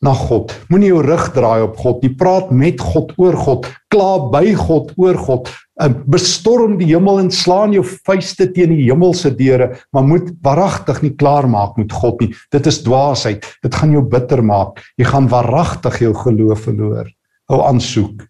na 0.05 0.13
God. 0.13 0.53
Moenie 0.69 0.91
jou 0.91 1.01
rug 1.05 1.29
draai 1.35 1.65
op 1.65 1.77
God 1.81 2.03
nie. 2.03 2.11
Praat 2.17 2.51
met 2.53 2.81
God 2.83 3.13
oor 3.21 3.37
God. 3.39 3.69
Kla 3.93 4.09
by 4.33 4.53
God 4.59 4.91
oor 5.01 5.17
God. 5.17 5.49
En 5.81 5.97
bestorm 6.11 6.77
die 6.79 6.87
hemel 6.93 7.23
en 7.25 7.31
slaan 7.33 7.73
jou 7.75 7.83
vuiste 8.07 8.47
teen 8.55 8.71
die 8.71 8.85
hemelse 8.85 9.33
deure, 9.35 9.73
maar 9.91 10.05
moet 10.07 10.29
waaragtig 10.45 11.01
nie 11.03 11.11
klaar 11.19 11.49
maak 11.51 11.75
met 11.79 11.91
God 11.91 12.21
nie. 12.23 12.29
Dit 12.55 12.69
is 12.71 12.79
dwaasheid. 12.85 13.47
Dit 13.65 13.75
gaan 13.75 13.95
jou 13.95 14.03
bitter 14.11 14.43
maak. 14.45 14.79
Jy 14.99 15.09
gaan 15.09 15.27
waaragtig 15.31 15.99
jou 16.05 16.13
geloof 16.21 16.67
verloor. 16.69 17.09
Hou 17.51 17.61
aan 17.65 17.81
soek. 17.83 18.23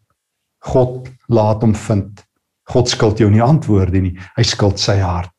God 0.65 1.11
laat 1.29 1.61
hom 1.61 1.75
vind. 1.77 2.23
God 2.73 2.89
skuld 2.89 3.21
jou 3.21 3.29
nie 3.29 3.43
antwoorde 3.45 4.01
nie. 4.01 4.15
Hy 4.37 4.45
skuld 4.47 4.81
sy 4.81 4.97
hart. 5.03 5.34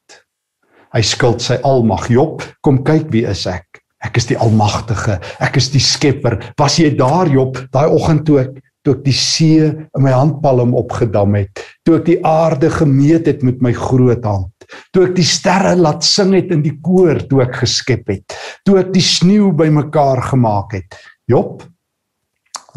Hy 0.97 1.03
skuld 1.05 1.43
sy 1.45 1.59
almag. 1.69 2.07
Job, 2.09 2.41
kom 2.65 2.81
kyk 2.87 3.11
wie 3.13 3.27
is 3.29 3.45
ek? 3.51 3.83
Ek 4.07 4.17
is 4.17 4.31
die 4.31 4.39
almagtige. 4.41 5.19
Ek 5.45 5.59
is 5.61 5.69
die 5.75 5.83
skepper. 5.83 6.39
Was 6.57 6.79
jy 6.81 6.95
daar 6.97 7.29
Job 7.29 7.59
daai 7.75 7.91
oggend 7.91 8.25
toe 8.29 8.41
ek 8.47 8.55
toe 8.87 8.95
ek 8.95 9.03
die 9.03 9.17
see 9.19 9.67
in 9.67 10.05
my 10.05 10.13
handpalm 10.15 10.71
opgedam 10.79 11.35
het, 11.35 11.59
toe 11.83 11.97
ek 11.99 12.05
die 12.07 12.21
aarde 12.23 12.71
gemeet 12.71 13.27
het 13.27 13.43
met 13.43 13.59
my 13.59 13.73
groot 13.75 14.23
hand, 14.23 14.69
toe 14.95 15.09
ek 15.09 15.17
die 15.19 15.27
sterre 15.27 15.73
laat 15.75 16.07
sing 16.07 16.31
het 16.37 16.53
in 16.55 16.63
die 16.63 16.77
koor 16.87 17.19
toe 17.27 17.43
ek 17.43 17.65
geskep 17.65 18.07
het, 18.15 18.37
toe 18.63 18.79
ek 18.79 18.95
die 18.95 19.03
sneeu 19.03 19.51
bymekaar 19.59 20.23
gemaak 20.31 20.79
het. 20.79 21.01
Job, 21.27 21.67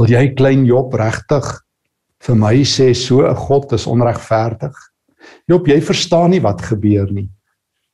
wil 0.01 0.09
jy 0.09 0.31
klein 0.33 0.65
Job 0.65 0.97
regtig 0.97 1.45
vir 2.25 2.41
my 2.41 2.55
sê 2.65 2.89
so 2.97 3.21
'n 3.21 3.37
God 3.45 3.77
is 3.77 3.85
onregverdig? 3.85 4.73
Job, 5.45 5.67
jy 5.69 5.77
verstaan 5.77 6.31
nie 6.33 6.41
wat 6.41 6.65
gebeur 6.65 7.05
nie 7.13 7.29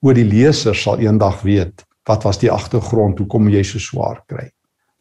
oor 0.01 0.13
die 0.17 0.27
leser 0.27 0.75
sal 0.75 0.99
eendag 0.99 1.41
weet 1.43 1.85
wat 2.05 2.23
was 2.23 2.37
die 2.37 2.51
agtergrond 2.51 3.19
hoekom 3.19 3.49
jy 3.49 3.63
so 3.65 3.81
swaar 3.81 4.21
kry. 4.29 4.49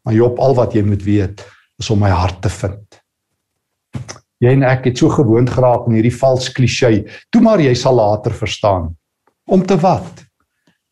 Maar 0.04 0.14
Job 0.14 0.38
al 0.40 0.54
wat 0.56 0.74
jy 0.76 0.82
moet 0.84 1.02
weet 1.04 1.44
is 1.80 1.90
om 1.92 2.00
my 2.00 2.10
hart 2.12 2.40
te 2.44 2.52
vind. 2.52 3.00
Jy 4.40 4.52
en 4.56 4.64
ek 4.68 4.88
het 4.90 5.00
so 5.00 5.12
gewoond 5.12 5.50
geraak 5.52 5.86
aan 5.86 5.96
hierdie 5.96 6.14
vals 6.14 6.50
klise. 6.52 6.90
Toe 7.32 7.42
maar 7.44 7.60
jy 7.60 7.74
sal 7.76 7.96
later 7.96 8.32
verstaan. 8.36 8.92
Om 9.44 9.64
te 9.68 9.76
wat? 9.80 10.24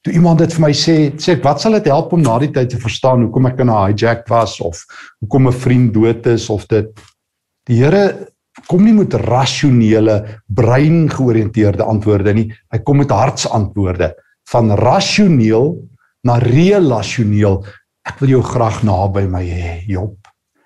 Toe 0.02 0.12
iemand 0.18 0.42
dit 0.42 0.52
vir 0.52 0.64
my 0.64 0.72
sê, 0.74 0.96
sê 1.16 1.36
ek, 1.36 1.44
wat 1.44 1.62
sal 1.62 1.76
dit 1.78 1.88
help 1.92 2.12
om 2.12 2.22
na 2.22 2.34
die 2.42 2.50
tyd 2.52 2.72
te 2.72 2.80
verstaan 2.82 3.22
hoekom 3.26 3.46
ek 3.46 3.60
in 3.62 3.70
'n 3.70 3.92
hijack 3.92 4.28
was 4.28 4.60
of 4.60 4.82
hoekom 5.20 5.48
'n 5.48 5.60
vriend 5.64 5.94
dood 5.94 6.26
is 6.26 6.50
of 6.50 6.66
dit 6.66 6.90
die 7.68 7.76
Here 7.76 8.31
kom 8.68 8.84
nie 8.84 8.94
met 8.96 9.14
rasionele 9.24 10.18
brein 10.48 11.06
georiënteerde 11.10 11.84
antwoorde 11.88 12.34
nie. 12.36 12.48
Hy 12.72 12.80
kom 12.84 13.00
met 13.02 13.14
hartsantwoorde 13.14 14.12
van 14.52 14.74
rasioneel 14.76 15.76
na 16.26 16.38
relasioneel. 16.42 17.62
Ek 18.06 18.18
wil 18.20 18.36
jou 18.36 18.42
graag 18.44 18.82
naby 18.86 19.24
my 19.30 19.42
hê, 19.46 19.76
Job. 19.88 20.16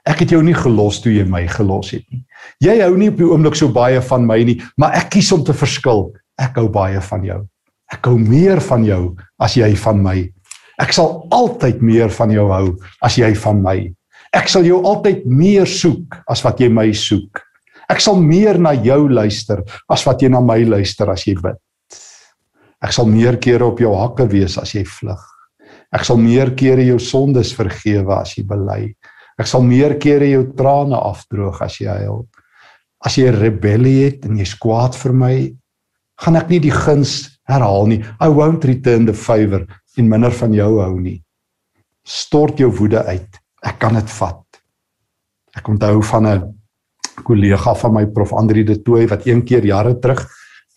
Ek 0.07 0.22
het 0.22 0.33
jou 0.37 0.42
nie 0.44 0.55
gelos 0.55 1.01
toe 1.03 1.11
jy 1.12 1.25
my 1.27 1.42
gelos 1.51 1.90
het 1.94 2.05
nie. 2.12 2.22
Jy 2.62 2.77
hou 2.85 2.94
nie 2.99 3.11
op 3.11 3.18
die 3.18 3.27
oomblik 3.27 3.59
so 3.59 3.72
baie 3.75 3.99
van 4.07 4.27
my 4.29 4.38
nie, 4.46 4.61
maar 4.79 4.94
ek 4.99 5.11
kies 5.16 5.33
om 5.35 5.42
te 5.44 5.55
verskil. 5.57 6.09
Ek 6.38 6.59
hou 6.61 6.68
baie 6.72 7.01
van 7.03 7.25
jou. 7.27 7.40
Ek 7.92 8.07
hou 8.07 8.16
meer 8.18 8.61
van 8.62 8.85
jou 8.87 9.03
as 9.42 9.57
jy 9.59 9.72
van 9.83 10.03
my. 10.03 10.20
Ek 10.83 10.92
sal 10.94 11.25
altyd 11.35 11.83
meer 11.83 12.12
van 12.12 12.33
jou 12.35 12.46
hou 12.53 12.66
as 13.05 13.16
jy 13.18 13.33
van 13.42 13.62
my. 13.64 13.79
Ek 14.37 14.51
sal 14.53 14.66
jou 14.68 14.83
altyd 14.85 15.25
meer 15.27 15.66
soek 15.70 16.18
as 16.31 16.42
wat 16.44 16.61
jy 16.61 16.68
my 16.70 16.90
soek. 16.92 17.40
Ek 17.90 18.03
sal 18.03 18.18
meer 18.18 18.59
na 18.59 18.72
jou 18.75 19.07
luister 19.09 19.62
as 19.92 20.05
wat 20.07 20.22
jy 20.22 20.31
na 20.33 20.40
my 20.42 20.59
luister 20.66 21.11
as 21.12 21.27
jy 21.27 21.37
bid. 21.38 21.59
Ek 22.83 22.92
sal 22.92 23.09
meer 23.09 23.38
kere 23.42 23.66
op 23.70 23.81
jou 23.81 23.94
hakke 23.96 24.27
wees 24.31 24.59
as 24.61 24.75
jy 24.75 24.85
vlug. 24.85 25.22
Ek 25.94 26.05
sal 26.05 26.18
meer 26.20 26.53
kere 26.59 26.85
jou 26.85 26.99
sondes 27.01 27.53
vergewe 27.57 28.18
as 28.18 28.35
jy 28.37 28.44
bely. 28.46 28.81
Ek 29.38 29.49
sal 29.49 29.62
meer 29.64 29.96
kere 30.03 30.29
jou 30.29 30.42
trane 30.57 30.99
afdroog 30.99 31.62
as 31.64 31.79
jy 31.81 31.92
huil. 32.03 32.27
As 33.05 33.16
jy 33.18 33.31
rebellie 33.33 34.03
het 34.07 34.27
en 34.27 34.38
jy's 34.40 34.57
kwaad 34.59 34.96
vir 34.99 35.14
my, 35.14 35.35
gaan 36.25 36.40
ek 36.40 36.51
nie 36.51 36.61
die 36.64 36.75
guns 36.75 37.38
herhaal 37.49 37.87
nie. 37.90 38.01
I 38.20 38.29
won't 38.33 38.64
return 38.64 39.07
the 39.07 39.14
favor 39.14 39.66
en 39.96 40.11
minder 40.11 40.35
van 40.35 40.55
jou 40.57 40.70
hou 40.81 40.94
nie. 40.99 41.20
Stort 42.07 42.61
jou 42.61 42.70
woede 42.75 43.05
uit. 43.07 43.40
Ek 43.66 43.79
kan 43.83 43.96
dit 43.99 44.11
vat. 44.18 44.42
Ek 45.57 45.68
onthou 45.68 46.03
van 46.03 46.27
'n 46.27 46.55
kollega 47.24 47.74
van 47.74 47.94
my 47.94 48.07
prof 48.07 48.33
Andri 48.33 48.64
de 48.64 48.83
Tooy 48.83 49.07
wat 49.09 49.26
een 49.26 49.44
keer 49.44 49.64
jare 49.64 49.98
terug 49.98 50.26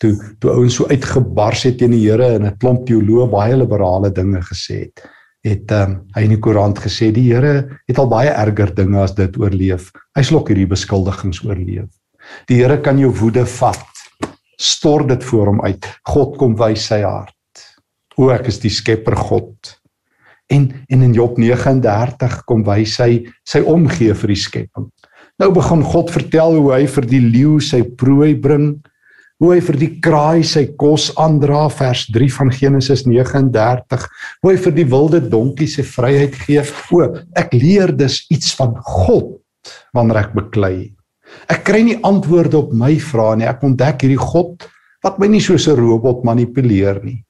toe 0.00 0.14
toe 0.38 0.50
ouens 0.50 0.74
so 0.74 0.88
uitgebars 0.88 1.64
het 1.68 1.78
teen 1.78 1.92
die 1.92 2.08
Here 2.08 2.34
en 2.36 2.46
'n 2.46 2.56
klomp 2.58 2.86
teoloë 2.86 3.30
baie 3.30 3.56
liberale 3.56 4.10
dinge 4.10 4.40
gesê 4.40 4.84
het 4.84 5.08
het 5.46 5.72
um, 5.72 5.96
hy 6.14 6.26
in 6.26 6.34
die 6.34 6.40
koerant 6.42 6.78
gesê 6.82 7.08
die 7.14 7.30
Here 7.30 7.80
het 7.88 7.98
al 7.98 8.08
baie 8.10 8.32
erger 8.32 8.74
dinge 8.76 9.00
as 9.00 9.14
dit 9.16 9.36
oorleef. 9.40 9.88
Hy 10.16 10.24
slok 10.26 10.52
hierdie 10.52 10.68
beskuldigings 10.68 11.42
oorleef. 11.46 11.88
Die 12.48 12.60
Here 12.60 12.80
kan 12.84 13.00
jou 13.00 13.12
woede 13.22 13.46
vat 13.48 13.86
stort 14.60 15.08
dit 15.08 15.24
voor 15.24 15.54
hom 15.54 15.62
uit. 15.64 15.86
God 16.08 16.36
kom 16.40 16.56
wys 16.60 16.84
sy 16.90 17.00
hart. 17.06 17.36
O 18.20 18.28
ek 18.34 18.50
is 18.52 18.60
die 18.60 18.72
skepper 18.72 19.16
God. 19.16 19.76
En 20.52 20.68
en 20.90 21.06
in 21.06 21.14
Job 21.16 21.38
39 21.40 22.42
kom 22.44 22.64
wys 22.66 22.98
hy 23.00 23.24
sy 23.48 23.64
omgee 23.64 24.12
vir 24.12 24.34
die 24.34 24.42
skepping. 24.44 24.90
Nou 25.40 25.48
begin 25.56 25.80
God 25.88 26.10
vertel 26.12 26.58
hoe 26.58 26.72
hy 26.74 26.84
vir 26.92 27.06
die 27.08 27.20
leeu 27.24 27.54
sy 27.64 27.80
prooi 27.96 28.34
bring, 28.36 28.74
hoe 29.40 29.54
hy 29.54 29.60
vir 29.64 29.78
die 29.80 29.94
kraai 30.04 30.42
sy 30.44 30.66
kos 30.76 31.06
aandra 31.16 31.62
vers 31.72 32.02
3 32.12 32.28
van 32.34 32.50
Genesis 32.52 33.06
39, 33.08 34.04
hoe 34.44 34.52
hy 34.52 34.58
vir 34.66 34.74
die 34.76 34.84
wilde 34.92 35.22
donkie 35.32 35.70
sy 35.72 35.86
vryheid 35.88 36.36
gee. 36.42 36.60
O, 36.92 37.08
ek 37.40 37.56
leer 37.56 37.94
dus 37.96 38.20
iets 38.28 38.52
van 38.58 38.76
God 38.84 39.38
wanneer 39.96 40.26
ek 40.26 40.36
beklei. 40.36 40.90
Ek 41.48 41.64
kry 41.64 41.86
nie 41.88 41.96
antwoorde 42.04 42.60
op 42.60 42.76
my 42.76 42.92
vrae 43.00 43.40
nie. 43.40 43.48
Ek 43.48 43.64
ontdek 43.64 44.04
hierdie 44.04 44.20
God 44.20 44.68
wat 45.00 45.16
my 45.16 45.30
nie 45.32 45.40
soos 45.40 45.68
'n 45.68 45.80
robot 45.80 46.20
manipuleer 46.20 47.00
nie. 47.00 47.24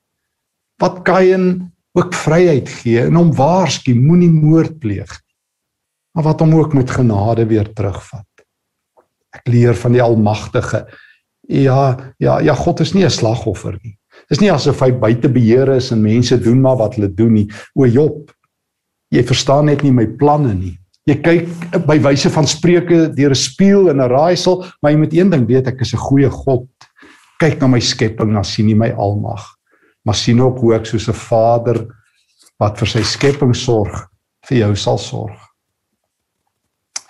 Wat 0.82 1.04
Kain 1.06 1.70
ook 1.94 2.10
vryheid 2.14 2.66
gee 2.66 3.06
en 3.06 3.14
hom 3.14 3.30
waarsku 3.30 3.94
moenie 3.94 4.34
moord 4.34 4.80
pleeg 4.82 5.06
nie. 5.06 5.29
Maar 6.12 6.24
wat 6.24 6.40
hom 6.40 6.54
ook 6.54 6.74
met 6.74 6.90
genade 6.90 7.46
weer 7.46 7.72
terugvat. 7.72 8.26
Ek 9.30 9.46
leer 9.48 9.74
van 9.78 9.92
die 9.92 10.02
Almagtige. 10.02 10.86
Ja, 11.46 11.96
ja, 12.18 12.38
ja 12.40 12.54
God 12.54 12.80
is 12.80 12.92
nie 12.94 13.04
'n 13.04 13.10
slagoffer 13.10 13.78
nie. 13.82 13.96
Dis 14.28 14.40
nie 14.40 14.50
asof 14.52 14.80
hy 14.80 14.92
buite 14.92 15.28
beheer 15.28 15.68
is 15.76 15.90
en 15.90 16.02
mense 16.02 16.38
doen 16.38 16.60
maar 16.60 16.76
wat 16.76 16.94
hulle 16.94 17.08
doen 17.14 17.32
nie. 17.32 17.48
O 17.74 17.86
Job, 17.86 18.30
jy 19.10 19.22
verstaan 19.26 19.66
net 19.70 19.82
nie 19.82 19.92
my 19.92 20.06
planne 20.06 20.54
nie. 20.54 20.76
Jy 21.08 21.16
kyk 21.24 21.78
by 21.88 21.96
wyse 22.04 22.30
van 22.30 22.46
spreuke 22.46 23.08
deur 23.16 23.30
'n 23.30 23.34
spieël 23.34 23.90
en 23.90 24.00
'n 24.00 24.10
raaisel, 24.10 24.64
maar 24.82 24.92
jy 24.92 24.98
moet 24.98 25.14
een 25.14 25.30
ding 25.30 25.46
weet, 25.46 25.66
ek 25.66 25.80
is 25.80 25.94
'n 25.94 25.98
goeie 25.98 26.30
God. 26.30 26.68
Kyk 27.40 27.60
na 27.60 27.66
my 27.66 27.80
skepping, 27.80 28.34
dan 28.34 28.44
sien 28.44 28.68
jy 28.68 28.76
my 28.76 28.90
almag. 28.90 29.42
Maar 30.04 30.14
sien 30.14 30.40
ook 30.40 30.58
hoe 30.58 30.74
ek 30.74 30.86
soos 30.86 31.08
'n 31.08 31.14
vader 31.14 31.86
wat 32.58 32.78
vir 32.78 32.86
sy 32.86 33.02
skepping 33.02 33.54
sorg, 33.56 34.08
vir 34.46 34.58
jou 34.58 34.76
sal 34.76 34.98
sorg. 34.98 35.49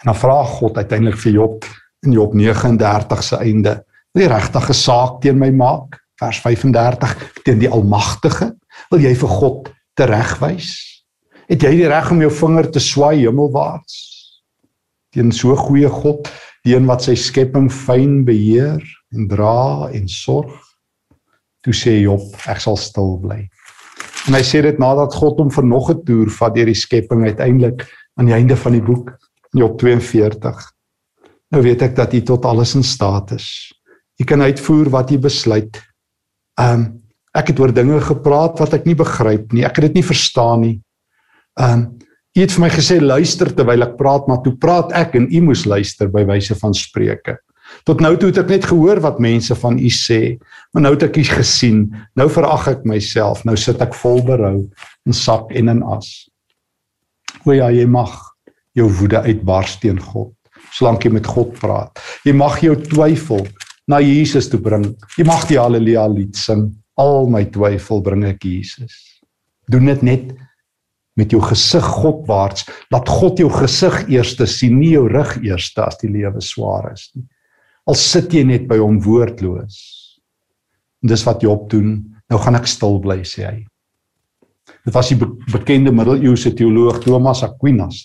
En 0.01 0.09
dan 0.09 0.17
vra 0.17 0.43
God 0.49 0.77
uiteindelik 0.81 1.19
vir 1.21 1.33
Job 1.33 1.65
in 2.07 2.15
Job 2.17 2.33
39 2.35 3.23
se 3.23 3.37
einde, 3.37 3.75
wil 4.15 4.25
jy 4.25 4.29
regtig 4.33 4.69
'n 4.69 4.75
saak 4.75 5.21
teen 5.21 5.39
my 5.39 5.51
maak? 5.51 6.01
Vers 6.21 6.41
35 6.41 7.43
teen 7.45 7.59
die 7.59 7.69
Almagtige, 7.69 8.57
wil 8.91 9.01
jy 9.01 9.15
vir 9.15 9.29
God 9.29 9.71
teregwys? 9.95 11.05
Het 11.49 11.63
jy 11.63 11.71
die 11.77 11.89
reg 11.89 12.11
om 12.11 12.21
jou 12.21 12.31
vinger 12.31 12.71
te 12.71 12.81
swaai 12.81 13.27
hemelwaarts 13.27 14.09
teen 15.13 15.33
so 15.33 15.57
goeie 15.57 15.89
God, 15.89 16.29
die 16.65 16.77
een 16.77 16.87
wat 16.87 17.03
sy 17.03 17.15
skepping 17.15 17.71
fyn 17.73 18.25
beheer 18.25 18.81
en 19.13 19.29
dra 19.29 19.91
en 19.93 20.09
sorg? 20.09 20.55
Toe 21.63 21.75
sê 21.75 22.01
Job, 22.01 22.23
ek 22.47 22.61
sal 22.61 22.77
stil 22.77 23.19
bly. 23.19 23.49
En 24.29 24.35
hy 24.35 24.43
sê 24.43 24.63
dit 24.63 24.79
nadat 24.79 25.13
God 25.15 25.39
hom 25.39 25.51
vir 25.51 25.65
nog 25.65 25.91
'n 25.91 26.05
toer 26.05 26.31
vat 26.31 26.55
deur 26.55 26.67
die 26.67 26.75
skepping 26.75 27.27
uiteindelik 27.27 27.85
aan 28.17 28.27
die 28.27 28.35
einde 28.35 28.57
van 28.57 28.73
die 28.73 28.81
boek 28.83 29.11
Job 29.57 29.79
42. 29.79 30.63
Nou 31.51 31.63
weet 31.63 31.83
ek 31.83 31.97
dat 31.99 32.15
U 32.15 32.23
tot 32.23 32.45
alles 32.47 32.75
in 32.79 32.87
staat 32.87 33.33
is. 33.35 33.49
U 34.21 34.25
kan 34.25 34.43
uitvoer 34.43 34.91
wat 34.93 35.11
U 35.11 35.19
besluit. 35.19 35.81
Um 36.61 37.01
ek 37.37 37.53
het 37.53 37.61
oor 37.63 37.73
dinge 37.75 38.01
gepraat 38.03 38.59
wat 38.59 38.75
ek 38.75 38.87
nie 38.89 38.97
begryp 38.99 39.53
nie. 39.55 39.63
Ek 39.67 39.77
het 39.79 39.91
dit 39.91 40.01
nie 40.01 40.07
verstaan 40.07 40.65
nie. 40.67 40.79
Ehm 41.61 41.85
um, 41.85 41.91
u 42.31 42.39
het 42.39 42.53
vir 42.55 42.63
my 42.63 42.69
gesê 42.71 42.97
luister 43.03 43.49
terwyl 43.51 43.83
ek 43.83 43.97
praat, 43.99 44.29
maar 44.31 44.39
toe 44.45 44.53
praat 44.63 44.93
ek 44.95 45.17
en 45.19 45.25
u 45.35 45.41
moes 45.49 45.65
luister 45.67 46.07
by 46.15 46.23
wyse 46.29 46.55
van 46.61 46.75
spreuke. 46.79 47.35
Tot 47.87 48.03
nou 48.03 48.13
toe 48.19 48.31
het 48.31 48.39
ek 48.45 48.53
net 48.53 48.69
gehoor 48.71 49.01
wat 49.03 49.19
mense 49.19 49.55
van 49.59 49.79
u 49.79 49.91
sê, 49.91 50.39
maar 50.71 50.85
nou 50.85 50.93
het 50.95 51.09
ek 51.09 51.19
u 51.19 51.25
gesien. 51.27 51.81
Nou 52.15 52.29
verag 52.31 52.69
ek 52.71 52.87
myself. 52.87 53.43
Nou 53.45 53.57
sit 53.59 53.83
ek 53.83 53.99
vol 53.99 54.23
berou 54.27 54.55
in 55.07 55.17
sak 55.17 55.51
en 55.51 55.75
in 55.75 55.83
as. 55.83 56.31
O 57.43 57.51
ja, 57.51 57.67
jy 57.75 57.87
mag 57.91 58.15
jou 58.79 58.89
woede 59.01 59.23
uitbars 59.27 59.79
teen 59.83 59.99
God, 60.03 60.33
solank 60.75 61.05
jy 61.05 61.15
met 61.15 61.27
God 61.27 61.55
praat. 61.59 61.99
Jy 62.27 62.35
mag 62.39 62.61
jou 62.63 62.77
twyfel 62.79 63.47
na 63.91 63.99
Jesus 64.03 64.51
toe 64.51 64.61
bring. 64.63 64.87
Jy 65.19 65.27
mag 65.29 65.47
die 65.51 65.59
haleluja 65.59 66.07
lied 66.13 66.39
sing. 66.39 66.69
Al 67.01 67.27
my 67.33 67.47
twyfel 67.51 68.03
bring 68.05 68.27
ek 68.29 68.45
Jesus. 68.47 68.95
Doen 69.71 69.91
dit 69.91 70.05
net 70.07 70.31
met 71.19 71.33
jou 71.35 71.41
gesig 71.43 71.85
Godwaarts, 71.85 72.65
laat 72.93 73.09
God 73.11 73.41
jou 73.43 73.51
gesig 73.53 73.97
eerste 74.13 74.47
sien, 74.49 74.79
nie 74.81 74.95
jou 74.95 75.09
rug 75.11 75.35
eerste 75.43 75.83
as 75.85 75.99
die 76.01 76.11
lewe 76.13 76.41
swaar 76.45 76.93
is 76.95 77.11
nie. 77.15 77.27
Al 77.89 77.99
sit 77.99 78.33
jy 78.33 78.45
net 78.47 78.69
by 78.71 78.79
hom 78.79 79.01
woordloos. 79.03 79.81
En 81.03 81.11
dis 81.11 81.25
wat 81.27 81.43
Job 81.43 81.67
doen. 81.73 81.99
Nou 82.31 82.39
gaan 82.39 82.59
ek 82.61 82.69
stil 82.71 83.01
bly 83.03 83.23
sê 83.27 83.47
hy. 83.49 83.59
Dit 84.87 84.95
was 84.95 85.11
die 85.11 85.19
be 85.19 85.27
bekende 85.51 85.91
middeleeuse 85.93 86.53
teoloog 86.57 87.01
Thomas 87.03 87.43
Aquinas 87.45 88.05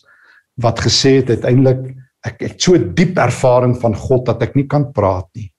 wat 0.62 0.80
gesê 0.80 1.20
het 1.20 1.30
uiteindelik 1.36 1.84
ek 2.26 2.42
het 2.42 2.62
so 2.62 2.78
diep 2.78 3.20
ervaring 3.22 3.76
van 3.82 3.96
God 3.96 4.26
dat 4.32 4.42
ek 4.42 4.56
nie 4.58 4.66
kan 4.68 4.90
praat 4.96 5.28
nie. 5.38 5.50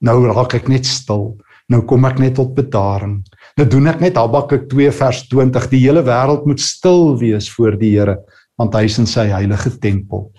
Nou 0.00 0.22
raak 0.30 0.54
ek 0.56 0.70
net 0.72 0.88
stil. 0.88 1.34
Nou 1.70 1.82
kom 1.86 2.06
ek 2.08 2.18
net 2.18 2.34
tot 2.38 2.54
bedaring. 2.56 3.20
Nou 3.58 3.66
doen 3.68 3.90
ek 3.92 4.00
net 4.02 4.18
Habakuk 4.18 4.66
2 4.72 4.90
vers 4.96 5.22
20. 5.30 5.68
Die 5.70 5.82
hele 5.84 6.02
wêreld 6.06 6.46
moet 6.48 6.62
stil 6.64 7.14
wees 7.20 7.50
voor 7.52 7.76
die 7.78 7.92
Here, 7.98 8.16
want 8.58 8.74
hy 8.74 8.86
is 8.88 8.98
in 8.98 9.06
sy 9.06 9.28
heilige 9.30 9.76
tempel. 9.82 10.30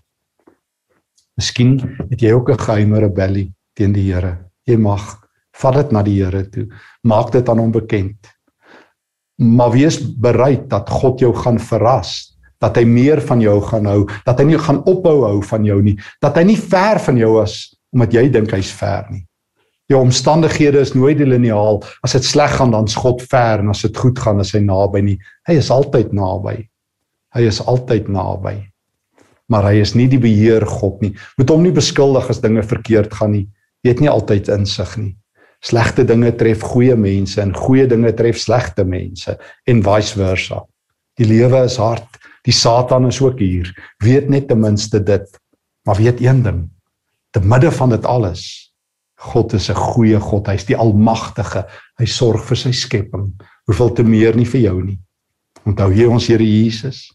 Miskien 1.39 1.77
het 2.09 2.21
jy 2.21 2.33
ook 2.33 2.49
'n 2.51 2.57
geheime 2.65 2.99
rebellie 2.99 3.53
teen 3.75 3.93
die 3.93 4.11
Here. 4.11 4.49
Jy 4.67 4.77
mag 4.77 5.21
vat 5.61 5.75
dit 5.75 5.91
na 5.91 6.03
die 6.03 6.19
Here 6.23 6.43
toe. 6.49 6.67
Maak 7.03 7.31
dit 7.31 7.49
aan 7.49 7.59
hom 7.59 7.71
bekend. 7.71 8.17
Maar 9.37 9.71
wees 9.71 9.99
bereid 9.99 10.69
dat 10.69 10.89
God 10.89 11.19
jou 11.19 11.33
gaan 11.33 11.59
verras, 11.59 12.30
dat 12.61 12.77
hy 12.77 12.85
meer 12.85 13.21
van 13.25 13.41
jou 13.41 13.57
gaan 13.65 13.89
hou, 13.89 14.05
dat 14.27 14.39
hy 14.39 14.51
nie 14.51 14.61
gaan 14.61 14.83
ophou 14.89 15.17
hou 15.25 15.41
van 15.49 15.65
jou 15.65 15.81
nie, 15.83 15.97
dat 16.21 16.37
hy 16.37 16.45
nie 16.51 16.59
ver 16.59 17.01
van 17.01 17.19
jou 17.19 17.35
is 17.43 17.59
omdat 17.91 18.13
jy 18.15 18.29
dink 18.31 18.53
hy's 18.55 18.71
ver 18.71 19.09
nie. 19.11 19.25
Jou 19.91 19.99
omstandighede 20.05 20.79
is 20.79 20.93
nooit 20.95 21.19
lineaal. 21.19 21.81
As 22.05 22.13
dit 22.15 22.23
sleg 22.23 22.53
gaan, 22.55 22.71
dan's 22.71 22.95
God 22.95 23.19
ver 23.27 23.59
en 23.59 23.73
as 23.73 23.81
dit 23.83 23.97
goed 23.99 24.19
gaan, 24.23 24.39
is 24.39 24.53
hy 24.55 24.61
naby 24.63 25.01
nie. 25.03 25.17
Hy 25.49 25.57
is 25.59 25.71
altyd 25.73 26.13
naby. 26.15 26.61
Hy 27.35 27.47
is 27.47 27.59
altyd 27.67 28.07
naby. 28.11 28.55
Maar 29.51 29.67
hy 29.67 29.81
is 29.83 29.91
nie 29.99 30.07
die 30.07 30.21
beheer 30.21 30.63
God 30.67 31.03
nie. 31.03 31.11
Moet 31.39 31.51
hom 31.51 31.65
nie 31.65 31.75
beskuldig 31.75 32.29
as 32.31 32.39
dinge 32.39 32.63
verkeerd 32.63 33.11
gaan 33.19 33.35
nie. 33.35 33.49
Jy 33.83 33.95
het 33.95 34.03
nie 34.05 34.11
altyd 34.11 34.47
insig 34.55 34.95
nie. 35.01 35.11
Slegte 35.61 36.05
dinge 36.07 36.31
tref 36.39 36.63
goeie 36.71 36.95
mense 36.97 37.41
en 37.43 37.51
goeie 37.53 37.83
dinge 37.89 38.13
tref 38.17 38.39
slegte 38.39 38.85
mense 38.87 39.35
en 39.67 39.83
vice 39.85 40.15
versa. 40.15 40.63
Die 41.19 41.27
lewe 41.27 41.65
is 41.67 41.75
hard. 41.81 42.07
Die 42.47 42.53
Satan 42.53 43.07
is 43.07 43.21
ook 43.21 43.39
hier. 43.39 43.69
Weet 43.97 44.29
net 44.29 44.47
ten 44.47 44.59
minste 44.59 45.03
dit. 45.03 45.39
Maar 45.85 45.95
weet 45.95 46.21
een 46.21 46.43
ding. 46.43 46.69
Te 47.31 47.39
midde 47.39 47.71
van 47.71 47.89
dit 47.89 48.05
alles, 48.05 48.73
God 49.15 49.53
is 49.53 49.69
'n 49.69 49.75
goeie 49.75 50.19
God. 50.19 50.47
Hy's 50.47 50.65
die 50.65 50.77
almagtige. 50.77 51.67
Hy 51.97 52.05
sorg 52.05 52.43
vir 52.45 52.57
sy 52.57 52.71
skepping. 52.71 53.33
Hoeveel 53.65 53.93
te 53.93 54.03
meer 54.03 54.35
nie 54.35 54.45
vir 54.45 54.61
jou 54.61 54.83
nie. 54.83 54.99
Onthou 55.65 55.91
jy 55.93 56.05
ons 56.05 56.27
Here 56.27 56.43
Jesus? 56.43 57.11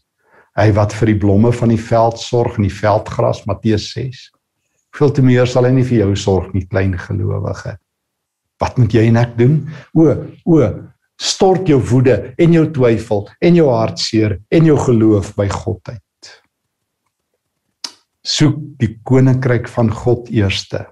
Hy 0.55 0.71
wat 0.71 0.93
vir 0.93 1.11
die 1.11 1.19
blomme 1.19 1.51
van 1.51 1.69
die 1.69 1.81
veld 1.81 2.19
sorg 2.19 2.57
en 2.57 2.63
die 2.63 2.73
veldgras 2.73 3.45
Matteus 3.45 3.91
6. 3.93 4.31
Veel 4.97 5.11
te 5.11 5.21
meer 5.21 5.45
sal 5.45 5.67
hy 5.67 5.71
nie 5.71 5.83
vir 5.83 5.97
jou 5.97 6.15
sorg 6.15 6.53
nie, 6.53 6.65
klein 6.65 6.95
gelowige. 6.97 7.77
Wat 8.59 8.77
moet 8.77 8.93
jy 8.93 9.03
en 9.11 9.19
ek 9.21 9.37
doen? 9.37 9.59
O, 9.93 10.07
o, 10.45 10.61
stort 11.17 11.69
jou 11.69 11.79
woede 11.91 12.33
en 12.37 12.53
jou 12.53 12.65
twyfel 12.73 13.25
en 13.41 13.55
jou 13.57 13.69
hartseer 13.71 14.37
en 14.53 14.65
jou 14.65 14.77
geloof 14.77 15.33
by 15.37 15.47
God 15.49 15.93
uit. 15.93 16.33
Soek 18.27 18.59
die 18.81 18.91
koninkryk 19.07 19.69
van 19.71 19.89
God 19.89 20.29
eerste. 20.29 20.85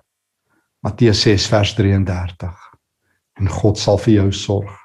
Matteus 0.86 1.26
6 1.26 1.46
vers 1.52 1.76
33. 1.78 2.66
En 3.42 3.52
God 3.52 3.78
sal 3.82 4.00
vir 4.02 4.22
jou 4.22 4.32
sorg 4.32 4.82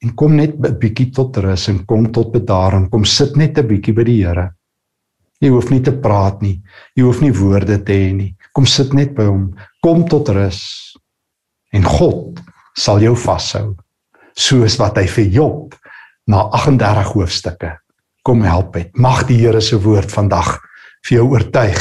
en 0.00 0.14
kom 0.16 0.36
net 0.36 0.56
'n 0.56 0.78
bietjie 0.80 1.10
tot 1.12 1.36
rus 1.36 1.68
en 1.68 1.84
kom 1.84 2.10
tot 2.12 2.32
bedaring. 2.32 2.88
Kom 2.90 3.04
sit 3.04 3.36
net 3.36 3.58
'n 3.58 3.68
bietjie 3.68 3.94
by 3.94 4.04
die 4.04 4.24
Here. 4.24 4.54
Jy 5.40 5.48
hoef 5.48 5.70
nie 5.70 5.80
te 5.80 5.92
praat 5.92 6.42
nie. 6.42 6.62
Jy 6.96 7.02
hoef 7.02 7.20
nie 7.20 7.32
woorde 7.32 7.84
te 7.84 7.92
hê 7.92 8.14
nie. 8.14 8.36
Kom 8.54 8.66
sit 8.66 8.92
net 8.92 9.14
by 9.14 9.24
hom. 9.24 9.54
Kom 9.82 10.08
tot 10.08 10.28
rus. 10.28 10.96
En 11.72 11.82
God 11.82 12.40
sal 12.76 13.00
jou 13.00 13.14
vashou 13.14 13.76
soos 14.38 14.76
wat 14.80 14.98
hy 15.00 15.06
vir 15.10 15.30
Job 15.34 15.76
na 16.30 16.46
38 16.56 17.14
hoofstukke 17.14 17.72
kom 18.26 18.42
help 18.44 18.76
het. 18.76 18.92
Mag 18.94 19.24
die 19.28 19.38
Here 19.40 19.60
se 19.64 19.78
woord 19.80 20.10
vandag 20.12 20.58
vir 21.08 21.20
jou 21.20 21.26
oortuig 21.32 21.80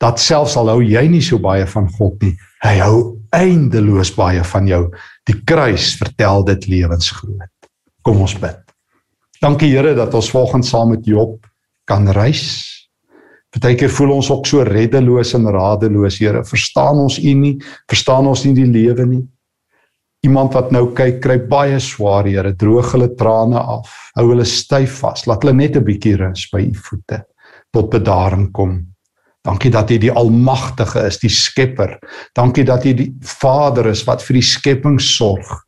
dat 0.00 0.20
selfs 0.20 0.56
al 0.56 0.70
hou 0.72 0.80
jy 0.80 1.02
nie 1.12 1.22
so 1.22 1.38
baie 1.42 1.66
van 1.68 1.86
God 1.98 2.22
nie, 2.24 2.32
hy 2.64 2.74
hou 2.80 2.96
eindeloos 3.36 4.14
baie 4.16 4.42
van 4.52 4.68
jou. 4.68 4.86
Die 5.28 5.36
kruis 5.46 5.92
vertel 6.00 6.44
dit 6.48 6.66
lewensgroot. 6.72 7.68
Kom 8.02 8.22
ons 8.24 8.34
bid. 8.40 8.58
Dankie 9.40 9.70
Here 9.72 9.94
dat 9.96 10.14
ons 10.16 10.30
volgens 10.32 10.72
saam 10.72 10.94
met 10.94 11.06
Job 11.06 11.36
kan 11.88 12.08
reis. 12.16 12.48
Partykeer 13.50 13.90
voel 13.92 14.14
ons 14.14 14.30
ook 14.30 14.46
so 14.46 14.64
reddeloos 14.64 15.34
en 15.34 15.48
radeloos, 15.52 16.18
Here. 16.20 16.44
Verstaan 16.46 17.00
ons 17.02 17.18
U 17.18 17.34
nie? 17.34 17.56
Verstaan 17.90 18.28
ons 18.30 18.44
nie 18.46 18.54
die 18.56 18.68
lewe 18.68 19.06
nie? 19.08 19.22
Iemand 20.20 20.52
wat 20.52 20.68
nou 20.70 20.90
kyk, 20.92 21.20
kry 21.24 21.38
baie 21.48 21.78
swaar, 21.80 22.26
Here. 22.28 22.52
Droog 22.52 22.92
hulle 22.92 23.08
trane 23.16 23.56
af. 23.56 23.88
Hou 24.18 24.26
hulle 24.28 24.44
styf 24.44 25.00
vas. 25.00 25.24
Laat 25.26 25.44
hulle 25.44 25.56
net 25.56 25.76
'n 25.76 25.84
bietjie 25.84 26.16
rus 26.16 26.48
by 26.52 26.60
U 26.60 26.74
voete 26.74 27.24
tot 27.72 27.90
bedaring 27.90 28.52
kom. 28.52 28.86
Dankie 29.42 29.70
dat 29.70 29.90
U 29.90 29.96
die 29.98 30.12
Almagtige 30.12 31.06
is, 31.06 31.18
die 31.18 31.30
Skepper. 31.30 31.98
Dankie 32.34 32.64
dat 32.64 32.84
U 32.84 32.92
die 32.92 33.14
Vader 33.22 33.86
is 33.86 34.04
wat 34.04 34.22
vir 34.22 34.34
die 34.34 34.44
skepping 34.44 35.00
sorg. 35.00 35.64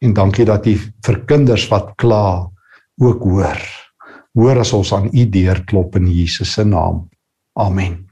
En 0.00 0.14
dankie 0.14 0.44
dat 0.44 0.66
U 0.66 0.74
vir 1.04 1.24
kinders 1.26 1.68
wat 1.68 1.92
kla 1.96 2.48
ook 3.00 3.22
hoor. 3.22 3.60
Hoor 4.34 4.58
as 4.58 4.72
ons 4.72 4.92
aan 4.92 5.10
U 5.12 5.26
deur 5.26 5.64
klop 5.66 5.96
in 5.96 6.06
Jesus 6.08 6.52
se 6.52 6.64
naam. 6.64 7.08
Amen. 7.58 8.08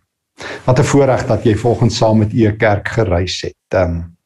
Wat 0.67 0.79
'n 0.79 0.85
voorreg 0.85 1.27
dat 1.27 1.45
jy 1.45 1.55
volgens 1.55 1.97
saam 1.97 2.19
met 2.19 2.33
U 2.33 2.57
kerk 2.57 2.89
gereis 2.89 3.41
het. 3.41 3.57
Um, 3.75 4.18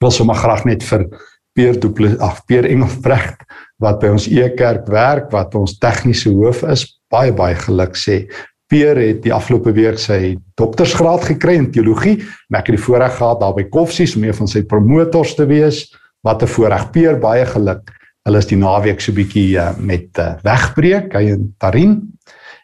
wil 0.00 0.10
sommer 0.10 0.34
graag 0.34 0.64
net 0.64 0.82
vir 0.82 1.08
Peer 1.54 1.80
Duple 1.80 2.16
ag 2.22 2.44
Peer 2.46 2.64
Engelbrecht 2.64 3.42
wat 3.82 4.00
by 4.00 4.12
ons 4.14 4.28
E 4.28 4.48
kerk 4.56 4.88
werk 4.88 5.30
wat 5.32 5.54
ons 5.54 5.78
tegniese 5.78 6.30
hoof 6.30 6.62
is 6.70 6.86
baie 7.10 7.32
baie 7.32 7.58
geluk 7.58 7.98
sê 7.98 8.24
Peer 8.70 9.00
het 9.02 9.24
die 9.24 9.32
afgelope 9.34 9.72
week 9.74 9.98
sy 9.98 10.36
doktorsgraad 10.60 11.24
gekry 11.32 11.56
in 11.58 11.72
teologie. 11.74 12.20
Ek 12.54 12.68
het 12.70 12.76
die 12.76 12.84
voorreg 12.84 13.16
gehad 13.16 13.40
daar 13.42 13.56
by 13.56 13.64
Koffsies 13.66 14.14
om 14.14 14.22
een 14.22 14.36
van 14.36 14.50
sy 14.50 14.62
promotors 14.70 15.34
te 15.34 15.46
wees. 15.50 15.88
Wat 16.22 16.42
'n 16.42 16.52
voorreg 16.54 16.90
Peer, 16.94 17.18
baie 17.18 17.46
geluk. 17.46 17.90
Hulle 18.24 18.38
is 18.38 18.46
die 18.46 18.56
naweek 18.56 19.00
so 19.00 19.12
bietjie 19.12 19.58
uh, 19.58 19.74
met 19.78 20.18
uh, 20.18 20.36
wegbreek 20.44 21.12
hy 21.12 21.32
en 21.32 21.54
Tarin. 21.58 22.12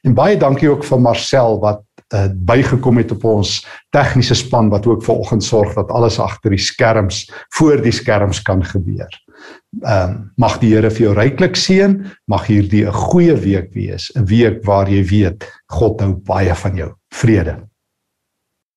En 0.05 0.15
baie 0.15 0.37
dankie 0.37 0.71
ook 0.71 0.85
vir 0.85 1.01
Marcel 1.01 1.59
wat 1.61 1.83
uh, 2.15 2.27
bygekom 2.35 2.97
het 2.97 3.13
op 3.13 3.25
ons 3.25 3.59
tegniese 3.95 4.35
span 4.35 4.69
wat 4.71 4.87
ook 4.87 5.05
vanoggend 5.05 5.45
sorg 5.45 5.75
dat 5.75 5.91
alles 5.91 6.19
agter 6.23 6.51
die 6.55 6.63
skerms 6.63 7.25
voor 7.59 7.83
die 7.83 7.95
skerms 7.95 8.43
kan 8.43 8.65
gebeur. 8.65 9.11
Ehm 9.83 10.11
um, 10.11 10.33
mag 10.37 10.59
die 10.59 10.75
Here 10.75 10.91
vir 10.91 11.07
jou 11.07 11.15
ryklik 11.15 11.57
seën, 11.57 11.99
mag 12.27 12.47
hierdie 12.47 12.87
'n 12.87 12.93
goeie 12.93 13.37
week 13.37 13.75
wees, 13.75 14.11
'n 14.17 14.25
week 14.25 14.65
waar 14.65 14.89
jy 14.89 15.05
weet 15.05 15.45
God 15.67 16.01
hou 16.01 16.15
baie 16.15 16.55
van 16.55 16.77
jou. 16.77 16.93
Vrede. 17.15 17.69